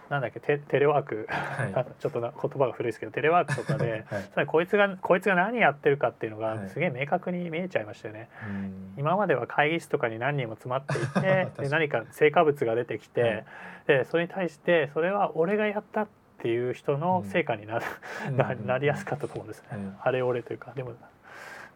[0.10, 4.06] なんだっけテテレワーク、はい、ちょっとな言葉が古いですけどテレワークとかで、
[4.36, 8.28] はい、 こいつがこいつが何やってるかっていうのがすげえ明確に見えちゃいましたよね。
[8.34, 8.50] はい、
[8.98, 13.46] 今までは会議室とかに何人も詰まっていて で何か成果物が出てきて、はい、
[13.86, 16.08] でそれに対してそれは俺がやったっ
[16.40, 17.86] ていう人の成果になる、
[18.30, 19.70] うん、なりやすかったと思うんですね。
[19.74, 20.72] うん、あれ俺というか。
[20.76, 20.94] でも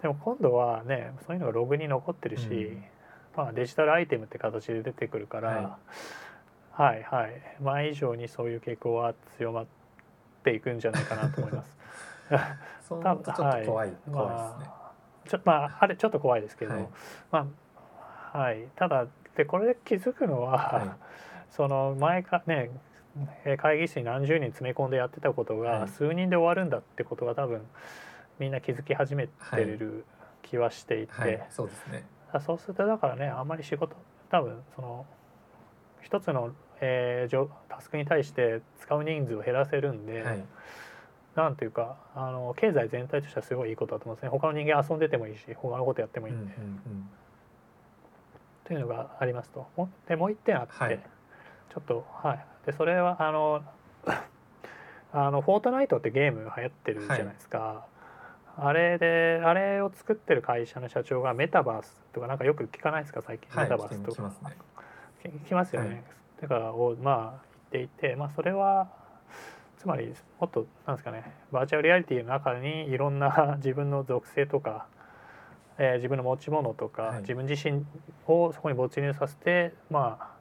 [0.04, 2.84] でも今度はねそういうのがログに残ってるし、うん、
[3.38, 5.80] まあ、デジタルアイテムって形で出てくるから、は
[6.92, 7.42] い、はいはい。
[7.62, 9.66] 前以上にそういう傾向は強まっ
[10.44, 11.78] ていくんじゃないかなと思います。
[12.90, 14.14] 多分ちょっと怖い、はい、怖いですね。
[14.14, 14.22] ま
[14.60, 16.88] あ、ちょまああれちょっと怖いですけど、はい、
[17.32, 17.48] ま
[18.34, 18.68] あはい。
[18.76, 20.90] ただでこれで気づくのは、はい、
[21.50, 22.72] その前かね
[23.58, 27.62] 会議室に何十人詰め込んでやってたことが数人で終わるんだってことが多分
[28.40, 30.06] みんな気づき始めてる
[30.42, 31.38] 気はしていて、はい。
[31.38, 32.06] はい、そうですね。
[32.40, 33.96] そうするとだからねあんまり仕事
[34.32, 35.06] 多分その
[36.02, 40.44] 一つの、えー、タスクに対して使う人数を減らせるんで、はい、
[41.36, 44.30] なんていうかあの経済全体としてはすごいいいことだと思うんですね。
[44.30, 46.56] 他の人間遊んでてもいいし他のことやってもいいんで。
[46.56, 47.10] うんうんうん、
[48.66, 49.68] というのがありますと。
[50.08, 51.00] でもう一点あって、はい、
[51.72, 52.46] ちょっとはい。
[52.66, 53.64] でそれはあの
[55.12, 57.60] あのフォートナイトってゲーム流行ってるじゃないですか。
[57.60, 57.93] はい
[58.58, 63.22] あれであれを作ってる会社の社長がメタバースとかなんかよく聞かないですか？
[63.22, 64.32] 最近、はい、メタバースとか。
[65.24, 66.04] 聞きますよね、はい、
[66.42, 68.90] だからをまあ言っていてまあそれは
[69.78, 74.86] つまりもっとなんですかねバーチャルリアリティの中にいろんな 自分の属性とか、
[75.78, 77.86] えー、自分の持ち物とか、はい、自分自身
[78.28, 80.34] をそこに没入させてまあ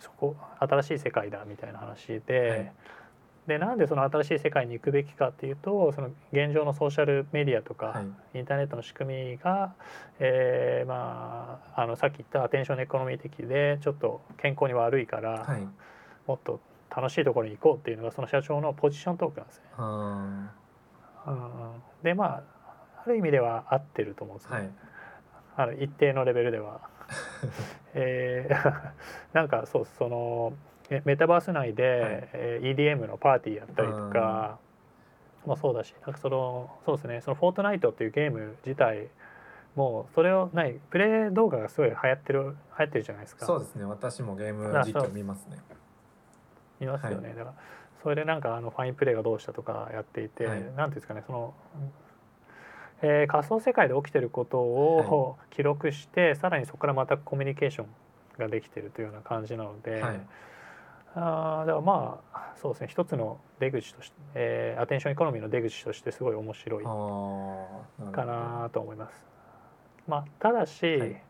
[0.00, 2.72] そこ新しい世界だみたいな話で、
[3.50, 9.74] でなんでその新しい世界に行くべきかっていうとその現状のソーシャルメディアとか、はい、インターネットの仕組みが、
[10.20, 15.66] えー、まああのさっき言ったアテンションエコノミー的でちょっと健康に悪いから、はい、
[16.28, 16.60] もっと
[16.94, 19.64] 楽しいところに行こうっていうのがその社長のポジショントークなんですね。
[21.26, 22.42] うん、でまあ
[23.04, 24.56] ある意味では合ってると思うんですね。
[24.56, 24.70] はい、
[25.56, 26.82] あの一定のレベルでは。
[27.94, 28.90] えー、
[29.34, 30.52] なんかそうその
[31.04, 32.38] メタバース内で、は
[32.68, 34.58] い、EDM のパーティーやったりとか
[35.46, 39.08] もそうだしなんかそのそうですねその「フォートナイト」っていうゲーム自体
[39.76, 43.46] もうそれをないプレイ動画がすごい流行ってる流行ってるじゃないですか。
[43.46, 45.58] そうですね私もゲーム実況見ますね。
[46.80, 47.54] 見ますよね、はい、だから
[48.02, 51.54] それでなんかあのファインプレーがどうしたとかやっていて、はい、なんていうんですかねその
[53.02, 57.86] えー、仮想世界で起きてることを記録して、はい、さらにそこからまたコミュニケーション
[58.38, 60.20] ができてるというような感じなので、はい、
[61.14, 62.88] あだからまあそうですね。
[62.88, 66.84] 一つの出口として、えー、アテンションエコノミーの出口としてすごい面白い
[68.12, 69.24] かなと思います。
[70.06, 71.22] まあ、ただし、はい、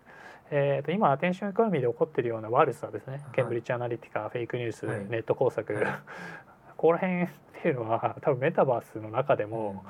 [0.51, 5.85] えー、と今アテンションエコノミーで起こっているような悪さですね、ケンブリッジ・アナリティカフェイクニュース、はい、ネット工作、はい、
[6.77, 7.29] ここら辺っ
[7.63, 9.85] ていうのは多分メタバースの中でも、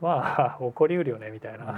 [0.00, 1.74] うん、まあ起こりうるよねみたいな。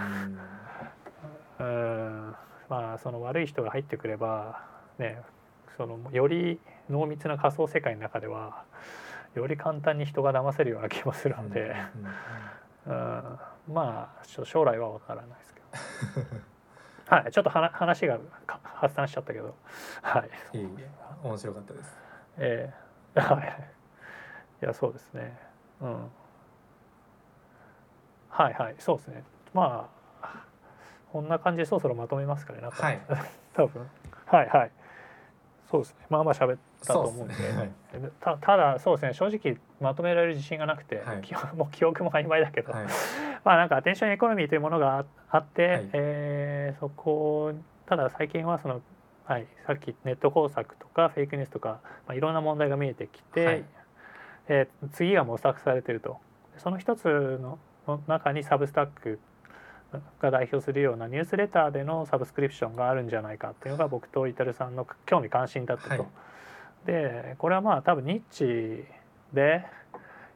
[1.59, 2.35] うん。
[2.71, 4.63] まあその悪い人が入ってくれば
[4.99, 5.21] ね
[5.77, 6.61] そのより
[6.91, 8.65] 濃密な仮想世界の中では
[9.35, 11.75] より簡単に人が騙せるような気もするので、
[12.87, 12.95] うん、
[13.73, 16.41] まあ将来は分からないですけど。
[17.11, 18.21] はいちょっと話が
[18.63, 19.55] 発散しちゃったけど。
[20.01, 20.59] はい。
[20.59, 20.69] いい
[21.25, 21.99] 面白かったです。
[22.39, 22.73] え
[23.17, 23.19] え。
[23.19, 23.71] ー、はい。
[24.63, 25.37] いやそうですね。
[25.81, 26.11] うん。
[28.29, 29.25] はいはいそうですね。
[29.53, 29.91] ま
[30.23, 30.45] あ
[31.13, 33.01] こんな感じでそろそろまとめますかねなんか、はい、
[33.55, 33.91] 多分。
[34.27, 34.71] はいはい。
[35.69, 36.07] そうですね。
[36.09, 37.71] まあまあ喋ってたと思うんで、ねはい、
[38.21, 39.15] たただそうですね。
[39.15, 41.23] 正直まとめられる自信がなくて、はい、
[41.57, 42.87] もう記憶も曖昧だけど、はい、
[43.45, 47.53] まあなんかアテンションエコノミーというものがあって、はい、えー、そこ
[47.87, 48.81] ただ最近はその、
[49.25, 53.65] はい、さっきネット工作とかフェイクニュースとか、まあ、いろんな問題が見えてきて、はい、
[54.49, 56.19] えー、次が模索されてると。
[56.57, 57.59] その一つの
[58.07, 59.19] 中にサブスタック
[60.21, 65.91] が代表するようなニュースレターでのサブスクリプションがあるんじゃないかっていうのが僕とイタルさんの興味関心だったと。
[65.91, 66.03] はい、
[66.87, 68.85] でこれはまあ多分ニッチ
[69.33, 69.65] で、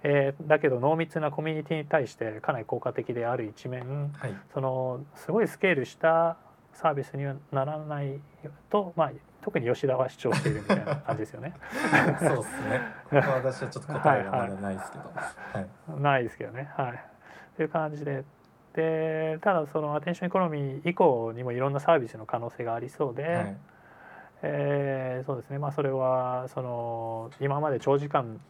[0.03, 6.36] えー、だけど濃密なコミュニティに対してかなり効果的である一面、はい、そのすごいスケールした
[6.74, 8.20] サービスにはならない
[8.68, 11.55] と、まあ、特に吉田は主張しているみたいな感じですよね。
[12.18, 12.80] そうですね。
[13.12, 15.05] 私はちょっと答えがまだないですけど。
[15.05, 15.11] は
[15.55, 15.57] い、
[15.92, 16.68] はい、ないですけどね。
[16.76, 17.01] はい。
[17.57, 18.24] という感じで
[18.74, 23.57] でただそのアテンションエコノミー以降にもいろんなサービスの可能性がありそうで、はい、
[24.43, 25.59] えー、そうですね。
[25.59, 28.41] まあそれはその今まで長時間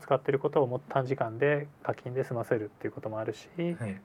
[0.00, 4.00] 使ってることをもっと短時間で課金で済ませるっていうこともあるし、はい、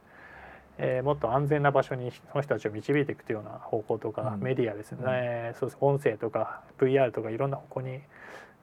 [0.78, 5.78] えー、もっと安全な場所にその人たちを導いていくというような方向とか、うん、メディアですね、うん、そうです。
[5.80, 8.00] 音声とか VR とかいろんな方向に、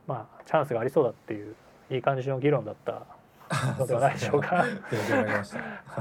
[0.07, 1.55] まあ、チャンスがありそうだっていう
[1.91, 3.07] いい感じの議論だった
[3.79, 4.57] のではないでしょうか。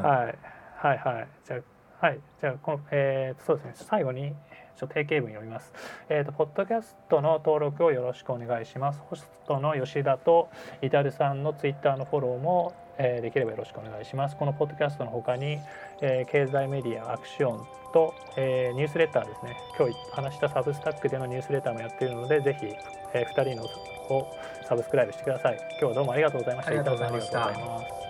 [0.01, 0.37] はい。
[0.77, 1.27] はいはい。
[1.45, 2.19] じゃあはい。
[2.41, 3.71] じゃあこのえー、そうですね。
[3.75, 4.35] 最後に
[4.75, 5.73] ちょっと定型文読みます。
[6.09, 8.99] えっ、ー、とポッドキャストの登録をよろしくお願いします。
[9.09, 10.49] ホストの吉田と
[10.81, 14.35] イタルさんのツイッターのフォローも、えー、できればよろしくお願いします。
[14.35, 15.59] このポッドキャストの他に、
[16.01, 19.57] えー、経済メディアアクションと、えー、ニュースレターですね。
[19.77, 22.67] 今日話したサブスタックでのニュースレターもやっているので、ぜひ、
[23.13, 23.67] えー、2人の
[24.09, 24.35] を
[24.67, 25.57] サブスクライブしてください。
[25.79, 26.71] 今日はどうもありがとうございました。
[26.71, 28.02] ありがとうございました。